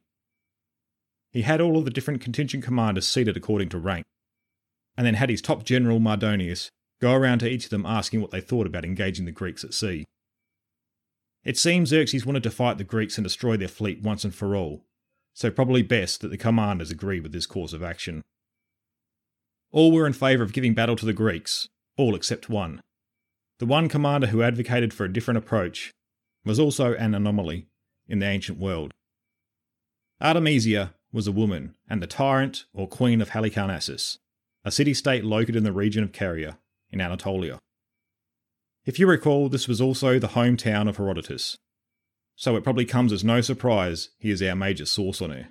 He 1.32 1.42
had 1.42 1.60
all 1.60 1.78
of 1.78 1.84
the 1.84 1.92
different 1.92 2.22
contingent 2.22 2.64
commanders 2.64 3.06
seated 3.06 3.36
according 3.36 3.68
to 3.70 3.78
rank, 3.78 4.06
and 4.98 5.06
then 5.06 5.16
had 5.16 5.30
his 5.30 5.42
top 5.42 5.66
general 5.66 6.00
Mardonius 6.00 6.70
go 7.02 7.14
around 7.14 7.40
to 7.40 7.50
each 7.50 7.66
of 7.66 7.72
them 7.72 7.86
asking 7.86 8.22
what 8.22 8.32
they 8.32 8.42
thought 8.42 8.66
about 8.66 8.86
engaging 8.86 9.26
the 9.26 9.32
Greeks 9.34 9.66
at 9.66 9.74
sea. 9.74 10.06
It 11.44 11.58
seems 11.58 11.90
Xerxes 11.90 12.26
wanted 12.26 12.44
to 12.44 12.52
fight 12.52 12.78
the 12.78 12.86
Greeks 12.86 13.18
and 13.18 13.26
destroy 13.26 13.58
their 13.58 13.68
fleet 13.68 14.02
once 14.02 14.24
and 14.24 14.34
for 14.34 14.56
all, 14.56 14.86
so 15.34 15.52
probably 15.52 15.82
best 15.82 16.22
that 16.22 16.30
the 16.30 16.38
commanders 16.38 16.90
agree 16.90 17.20
with 17.20 17.34
this 17.34 17.46
course 17.46 17.74
of 17.74 17.84
action. 17.84 18.24
All 19.72 19.92
were 19.92 20.08
in 20.08 20.14
favour 20.14 20.44
of 20.44 20.54
giving 20.54 20.74
battle 20.74 20.96
to 20.96 21.06
the 21.06 21.14
Greeks, 21.14 21.68
all 22.00 22.16
except 22.16 22.50
one. 22.50 22.82
The 23.60 23.66
one 23.66 23.90
commander 23.90 24.28
who 24.28 24.42
advocated 24.42 24.94
for 24.94 25.04
a 25.04 25.12
different 25.12 25.38
approach 25.38 25.92
was 26.46 26.60
also 26.60 26.94
an 26.94 27.14
anomaly 27.14 27.68
in 28.08 28.20
the 28.20 28.26
ancient 28.26 28.58
world. 28.58 28.92
Artemisia 30.22 30.94
was 31.12 31.28
a 31.28 31.32
woman 31.32 31.76
and 31.90 32.02
the 32.02 32.08
tyrant 32.08 32.66
or 32.74 32.88
queen 32.88 33.22
of 33.22 33.32
Halicarnassus, 33.32 34.18
a 34.64 34.72
city 34.72 34.94
state 34.94 35.26
located 35.26 35.58
in 35.58 35.64
the 35.64 35.74
region 35.74 36.04
of 36.04 36.14
Caria 36.14 36.58
in 36.90 37.02
Anatolia. 37.02 37.60
If 38.86 38.98
you 38.98 39.06
recall, 39.06 39.50
this 39.50 39.68
was 39.68 39.82
also 39.82 40.20
the 40.20 40.30
hometown 40.30 40.88
of 40.88 40.98
Herodotus, 40.98 41.58
so 42.36 42.56
it 42.56 42.64
probably 42.64 42.86
comes 42.86 43.12
as 43.12 43.24
no 43.24 43.42
surprise 43.42 44.10
he 44.18 44.32
is 44.32 44.42
our 44.42 44.56
major 44.56 44.86
source 44.86 45.22
on 45.22 45.32
her. 45.32 45.50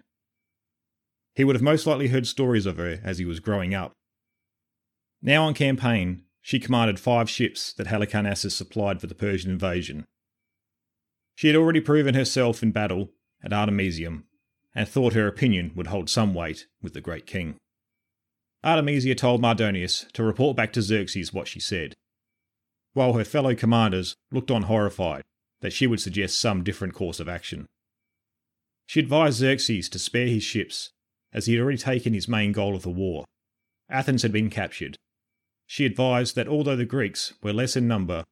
He 1.34 1.44
would 1.44 1.56
have 1.56 1.62
most 1.62 1.86
likely 1.86 2.08
heard 2.08 2.26
stories 2.26 2.64
of 2.64 2.78
her 2.78 3.00
as 3.04 3.18
he 3.18 3.24
was 3.26 3.38
growing 3.38 3.74
up. 3.74 3.92
Now 5.20 5.44
on 5.44 5.54
campaign, 5.54 6.22
she 6.48 6.58
commanded 6.58 6.98
five 6.98 7.28
ships 7.28 7.74
that 7.74 7.88
Halicarnassus 7.88 8.52
supplied 8.52 9.02
for 9.02 9.06
the 9.06 9.14
Persian 9.14 9.50
invasion. 9.50 10.06
She 11.34 11.48
had 11.48 11.56
already 11.56 11.82
proven 11.82 12.14
herself 12.14 12.62
in 12.62 12.72
battle 12.72 13.10
at 13.44 13.52
Artemisium, 13.52 14.24
and 14.74 14.88
thought 14.88 15.12
her 15.12 15.26
opinion 15.26 15.72
would 15.74 15.88
hold 15.88 16.08
some 16.08 16.32
weight 16.32 16.66
with 16.80 16.94
the 16.94 17.02
great 17.02 17.26
king. 17.26 17.56
Artemisia 18.64 19.14
told 19.14 19.42
Mardonius 19.42 20.10
to 20.14 20.22
report 20.22 20.56
back 20.56 20.72
to 20.72 20.80
Xerxes 20.80 21.34
what 21.34 21.48
she 21.48 21.60
said, 21.60 21.92
while 22.94 23.12
her 23.12 23.26
fellow 23.26 23.54
commanders 23.54 24.16
looked 24.32 24.50
on 24.50 24.62
horrified 24.62 25.24
that 25.60 25.74
she 25.74 25.86
would 25.86 26.00
suggest 26.00 26.40
some 26.40 26.64
different 26.64 26.94
course 26.94 27.20
of 27.20 27.28
action. 27.28 27.66
She 28.86 29.00
advised 29.00 29.36
Xerxes 29.36 29.90
to 29.90 29.98
spare 29.98 30.28
his 30.28 30.44
ships, 30.44 30.92
as 31.30 31.44
he 31.44 31.52
had 31.52 31.60
already 31.60 31.76
taken 31.76 32.14
his 32.14 32.26
main 32.26 32.52
goal 32.52 32.74
of 32.74 32.84
the 32.84 32.88
war. 32.88 33.26
Athens 33.90 34.22
had 34.22 34.32
been 34.32 34.48
captured, 34.48 34.96
she 35.68 35.84
advised 35.84 36.34
that 36.34 36.48
although 36.48 36.74
the 36.74 36.86
Greeks 36.86 37.34
were 37.42 37.52
less 37.52 37.76
in 37.76 37.86
number, 37.86 38.24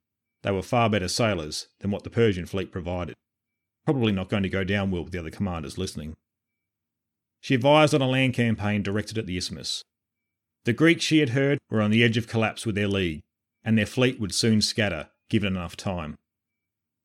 they 0.42 0.50
were 0.50 0.62
far 0.62 0.88
better 0.88 1.06
sailors 1.06 1.68
than 1.80 1.90
what 1.90 2.02
the 2.02 2.10
Persian 2.10 2.46
fleet 2.46 2.72
provided. 2.72 3.14
Probably 3.84 4.10
not 4.10 4.30
going 4.30 4.42
to 4.42 4.48
go 4.48 4.64
down 4.64 4.90
well 4.90 5.04
with 5.04 5.12
the 5.12 5.18
other 5.18 5.30
commanders 5.30 5.76
listening. 5.76 6.16
She 7.42 7.54
advised 7.54 7.94
on 7.94 8.00
a 8.00 8.08
land 8.08 8.32
campaign 8.32 8.82
directed 8.82 9.18
at 9.18 9.26
the 9.26 9.36
isthmus. 9.36 9.84
The 10.64 10.72
Greeks, 10.72 11.04
she 11.04 11.18
had 11.18 11.28
heard, 11.30 11.58
were 11.70 11.82
on 11.82 11.90
the 11.90 12.02
edge 12.02 12.16
of 12.16 12.26
collapse 12.26 12.64
with 12.64 12.74
their 12.74 12.88
league, 12.88 13.20
and 13.62 13.76
their 13.76 13.86
fleet 13.86 14.18
would 14.18 14.34
soon 14.34 14.62
scatter, 14.62 15.10
given 15.28 15.54
enough 15.54 15.76
time. 15.76 16.16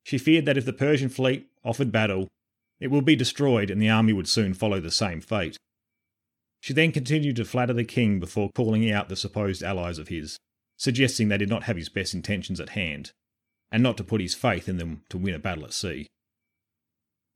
She 0.04 0.18
feared 0.18 0.46
that 0.46 0.58
if 0.58 0.66
the 0.66 0.74
Persian 0.74 1.10
fleet 1.10 1.48
offered 1.64 1.92
battle, 1.92 2.30
it 2.80 2.90
would 2.90 3.06
be 3.06 3.18
destroyed 3.18 3.70
and 3.70 3.82
the 3.82 3.90
army 3.90 4.14
would 4.14 4.30
soon 4.30 4.54
follow 4.54 4.80
the 4.80 4.92
same 4.92 5.20
fate. 5.20 5.58
She 6.62 6.74
then 6.74 6.92
continued 6.92 7.36
to 7.36 7.46
flatter 7.46 7.74
the 7.74 7.84
king 7.84 8.20
before 8.20 8.52
calling 8.56 8.90
out 8.90 9.10
the 9.10 9.16
supposed 9.16 9.64
allies 9.64 9.98
of 9.98 10.08
his, 10.08 10.38
suggesting 10.78 11.28
they 11.28 11.38
did 11.38 11.50
not 11.50 11.64
have 11.64 11.76
his 11.76 11.90
best 11.90 12.14
intentions 12.14 12.60
at 12.60 12.70
hand, 12.70 13.12
and 13.72 13.84
not 13.84 13.98
to 13.98 14.04
put 14.04 14.22
his 14.22 14.36
faith 14.36 14.70
in 14.70 14.78
them 14.78 15.04
to 15.10 15.18
win 15.18 15.34
a 15.34 15.40
battle 15.40 15.66
at 15.66 15.74
sea. 15.74 16.08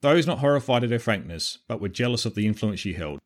Those 0.02 0.28
not 0.28 0.40
horrified 0.40 0.84
at 0.84 0.92
her 0.92 1.00
frankness, 1.00 1.58
but 1.68 1.82
were 1.82 1.90
jealous 1.90 2.26
of 2.26 2.36
the 2.36 2.46
influence 2.46 2.80
she 2.80 2.94
held, 2.94 3.20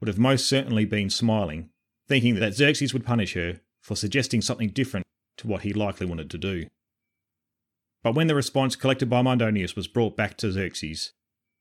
would 0.00 0.08
have 0.08 0.18
most 0.18 0.46
certainly 0.46 0.84
been 0.84 1.10
smiling 1.10 1.70
thinking 2.06 2.36
that 2.36 2.54
Xerxes 2.54 2.92
would 2.92 3.04
punish 3.04 3.34
her 3.34 3.60
for 3.80 3.96
suggesting 3.96 4.40
something 4.40 4.70
different 4.70 5.06
to 5.38 5.46
what 5.46 5.62
he 5.62 5.72
likely 5.72 6.06
wanted 6.06 6.30
to 6.30 6.38
do. 6.38 6.66
But 8.02 8.14
when 8.14 8.26
the 8.26 8.34
response 8.34 8.76
collected 8.76 9.10
by 9.10 9.22
Mardonius 9.22 9.74
was 9.74 9.88
brought 9.88 10.16
back 10.16 10.36
to 10.38 10.52
Xerxes, 10.52 11.12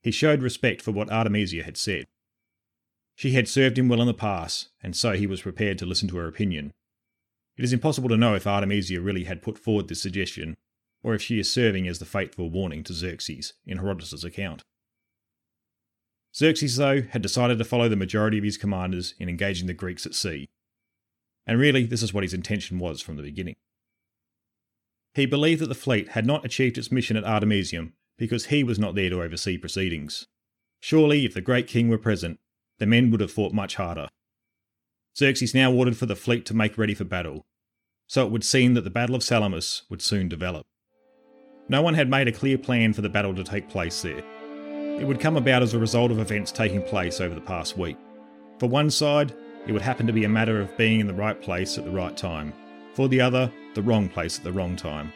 he 0.03 0.11
showed 0.11 0.41
respect 0.41 0.81
for 0.81 0.91
what 0.91 1.11
Artemisia 1.11 1.63
had 1.63 1.77
said. 1.77 2.05
She 3.15 3.31
had 3.31 3.47
served 3.47 3.79
him 3.79 3.87
well 3.87 4.01
in 4.01 4.07
the 4.07 4.13
past, 4.13 4.69
and 4.83 4.95
so 4.95 5.13
he 5.13 5.25
was 5.25 5.41
prepared 5.41 5.77
to 5.79 5.85
listen 5.85 6.09
to 6.09 6.17
her 6.17 6.27
opinion. 6.27 6.71
It 7.57 7.63
is 7.63 7.71
impossible 7.71 8.09
to 8.09 8.17
know 8.17 8.35
if 8.35 8.45
Artemisia 8.45 8.99
really 8.99 9.23
had 9.23 9.41
put 9.41 9.57
forward 9.57 9.87
this 9.87 10.01
suggestion, 10.01 10.55
or 11.01 11.13
if 11.13 11.21
she 11.21 11.39
is 11.39 11.51
serving 11.51 11.87
as 11.87 11.99
the 11.99 12.05
fateful 12.05 12.49
warning 12.49 12.83
to 12.83 12.93
Xerxes 12.93 13.53
in 13.65 13.77
Herodotus' 13.77 14.25
account. 14.25 14.63
Xerxes, 16.35 16.75
though, 16.75 17.03
had 17.03 17.21
decided 17.21 17.57
to 17.59 17.63
follow 17.63 17.87
the 17.87 17.95
majority 17.95 18.37
of 18.37 18.43
his 18.43 18.57
commanders 18.57 19.15
in 19.17 19.29
engaging 19.29 19.67
the 19.67 19.73
Greeks 19.73 20.05
at 20.05 20.13
sea. 20.13 20.49
And 21.47 21.57
really, 21.57 21.85
this 21.85 22.03
is 22.03 22.13
what 22.13 22.23
his 22.23 22.33
intention 22.33 22.79
was 22.79 23.01
from 23.01 23.15
the 23.15 23.23
beginning. 23.23 23.55
He 25.13 25.25
believed 25.25 25.61
that 25.61 25.67
the 25.67 25.75
fleet 25.75 26.09
had 26.09 26.25
not 26.25 26.43
achieved 26.43 26.77
its 26.77 26.91
mission 26.91 27.15
at 27.15 27.23
Artemisium 27.23 27.93
because 28.17 28.47
he 28.47 28.65
was 28.65 28.77
not 28.77 28.95
there 28.95 29.09
to 29.09 29.21
oversee 29.21 29.57
proceedings. 29.57 30.25
Surely, 30.81 31.23
if 31.23 31.33
the 31.33 31.39
great 31.39 31.67
king 31.67 31.87
were 31.87 31.97
present, 31.97 32.37
the 32.79 32.85
men 32.85 33.11
would 33.11 33.21
have 33.21 33.31
fought 33.31 33.53
much 33.53 33.75
harder. 33.75 34.07
Xerxes 35.17 35.53
now 35.53 35.71
ordered 35.71 35.97
for 35.97 36.05
the 36.05 36.15
fleet 36.15 36.45
to 36.47 36.53
make 36.53 36.77
ready 36.77 36.93
for 36.93 37.05
battle, 37.05 37.45
so 38.07 38.25
it 38.25 38.31
would 38.31 38.43
seem 38.43 38.73
that 38.73 38.83
the 38.83 38.89
Battle 38.89 39.15
of 39.15 39.23
Salamis 39.23 39.83
would 39.89 40.01
soon 40.01 40.27
develop. 40.27 40.65
No 41.69 41.81
one 41.81 41.93
had 41.93 42.09
made 42.09 42.27
a 42.27 42.31
clear 42.31 42.57
plan 42.57 42.93
for 42.93 43.01
the 43.01 43.09
battle 43.09 43.33
to 43.33 43.43
take 43.43 43.69
place 43.69 44.01
there, 44.01 44.23
it 44.99 45.05
would 45.05 45.19
come 45.19 45.35
about 45.35 45.61
as 45.61 45.73
a 45.73 45.79
result 45.79 46.09
of 46.09 46.19
events 46.19 46.53
taking 46.53 46.81
place 46.81 47.19
over 47.19 47.35
the 47.35 47.41
past 47.41 47.77
week. 47.77 47.97
For 48.59 48.69
one 48.69 48.89
side, 48.89 49.35
it 49.67 49.73
would 49.73 49.81
happen 49.81 50.07
to 50.07 50.13
be 50.13 50.23
a 50.23 50.29
matter 50.29 50.61
of 50.61 50.75
being 50.77 51.01
in 51.01 51.07
the 51.07 51.13
right 51.13 51.39
place 51.41 51.77
at 51.77 51.83
the 51.83 51.91
right 51.91 52.15
time. 52.15 52.53
For 52.93 53.09
the 53.09 53.19
other, 53.19 53.51
the 53.73 53.81
wrong 53.81 54.07
place 54.07 54.37
at 54.37 54.45
the 54.45 54.53
wrong 54.53 54.77
time. 54.77 55.11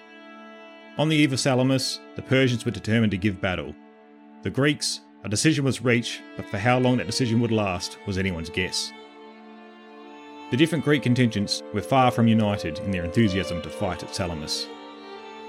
On 0.98 1.08
the 1.08 1.16
eve 1.16 1.32
of 1.32 1.40
Salamis, 1.40 2.02
the 2.18 2.22
Persians 2.22 2.66
were 2.66 2.72
determined 2.72 3.12
to 3.12 3.18
give 3.18 3.40
battle. 3.40 3.74
The 4.44 4.50
Greeks, 4.50 5.00
a 5.24 5.30
decision 5.30 5.66
was 5.66 5.84
reached, 5.84 6.22
but 6.38 6.46
for 6.46 6.58
how 6.58 6.80
long 6.80 6.98
that 6.98 7.08
decision 7.08 7.42
would 7.42 7.52
last 7.52 7.98
was 8.08 8.18
anyone's 8.18 8.50
guess. 8.50 8.94
The 10.52 10.58
different 10.58 10.84
Greek 10.84 11.04
contingents 11.04 11.62
were 11.74 11.82
far 11.82 12.10
from 12.10 12.28
united 12.28 12.80
in 12.80 12.92
their 12.92 13.04
enthusiasm 13.04 13.62
to 13.62 13.70
fight 13.70 14.02
at 14.02 14.16
Salamis. 14.16 14.68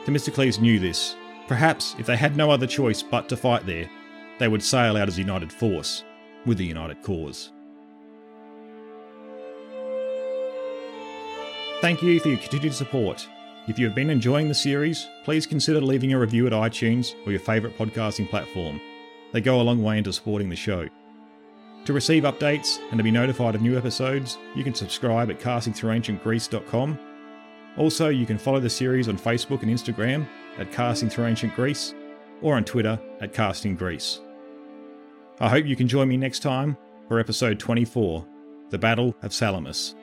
Themistocles 0.04 0.58
knew 0.58 0.78
this. 0.78 1.16
Perhaps, 1.46 1.94
if 1.98 2.06
they 2.06 2.16
had 2.16 2.36
no 2.36 2.50
other 2.50 2.66
choice 2.66 3.02
but 3.02 3.28
to 3.28 3.36
fight 3.36 3.64
there, 3.64 3.88
they 4.38 4.48
would 4.48 4.62
sail 4.62 4.96
out 4.96 5.08
as 5.08 5.18
a 5.18 5.22
united 5.22 5.52
force, 5.52 6.04
with 6.46 6.60
a 6.60 6.64
united 6.64 7.02
cause. 7.02 7.52
Thank 11.80 12.02
you 12.02 12.20
for 12.20 12.28
your 12.28 12.38
continued 12.38 12.74
support. 12.74 13.26
If 13.68 13.78
you 13.78 13.86
have 13.86 13.94
been 13.94 14.10
enjoying 14.10 14.48
the 14.48 14.54
series, 14.54 15.06
please 15.24 15.46
consider 15.46 15.80
leaving 15.80 16.12
a 16.12 16.18
review 16.18 16.46
at 16.46 16.52
iTunes 16.52 17.14
or 17.24 17.30
your 17.30 17.40
favourite 17.40 17.78
podcasting 17.78 18.28
platform. 18.28 18.80
They 19.32 19.40
go 19.40 19.60
a 19.60 19.62
long 19.62 19.82
way 19.82 19.98
into 19.98 20.12
supporting 20.12 20.48
the 20.48 20.56
show. 20.56 20.88
To 21.86 21.92
receive 21.92 22.24
updates 22.24 22.78
and 22.90 22.98
to 22.98 23.04
be 23.04 23.10
notified 23.10 23.54
of 23.54 23.62
new 23.62 23.76
episodes, 23.76 24.38
you 24.54 24.62
can 24.62 24.74
subscribe 24.74 25.30
at 25.30 25.40
castingthroughancientgreece.com. 25.40 26.98
Also, 27.78 28.08
you 28.08 28.26
can 28.26 28.38
follow 28.38 28.60
the 28.60 28.68
series 28.68 29.08
on 29.08 29.18
Facebook 29.18 29.62
and 29.62 29.70
Instagram 29.70 30.26
at 30.58 30.72
Casting 30.72 31.08
Through 31.08 31.26
Ancient 31.26 31.54
Greece 31.54 31.94
or 32.42 32.56
on 32.56 32.64
Twitter 32.64 33.00
at 33.20 33.32
Casting 33.32 33.76
Greece. 33.76 34.20
I 35.38 35.48
hope 35.48 35.64
you 35.64 35.76
can 35.76 35.88
join 35.88 36.08
me 36.08 36.16
next 36.16 36.40
time 36.40 36.76
for 37.08 37.18
episode 37.18 37.58
24 37.58 38.26
The 38.70 38.78
Battle 38.78 39.14
of 39.22 39.32
Salamis. 39.32 39.94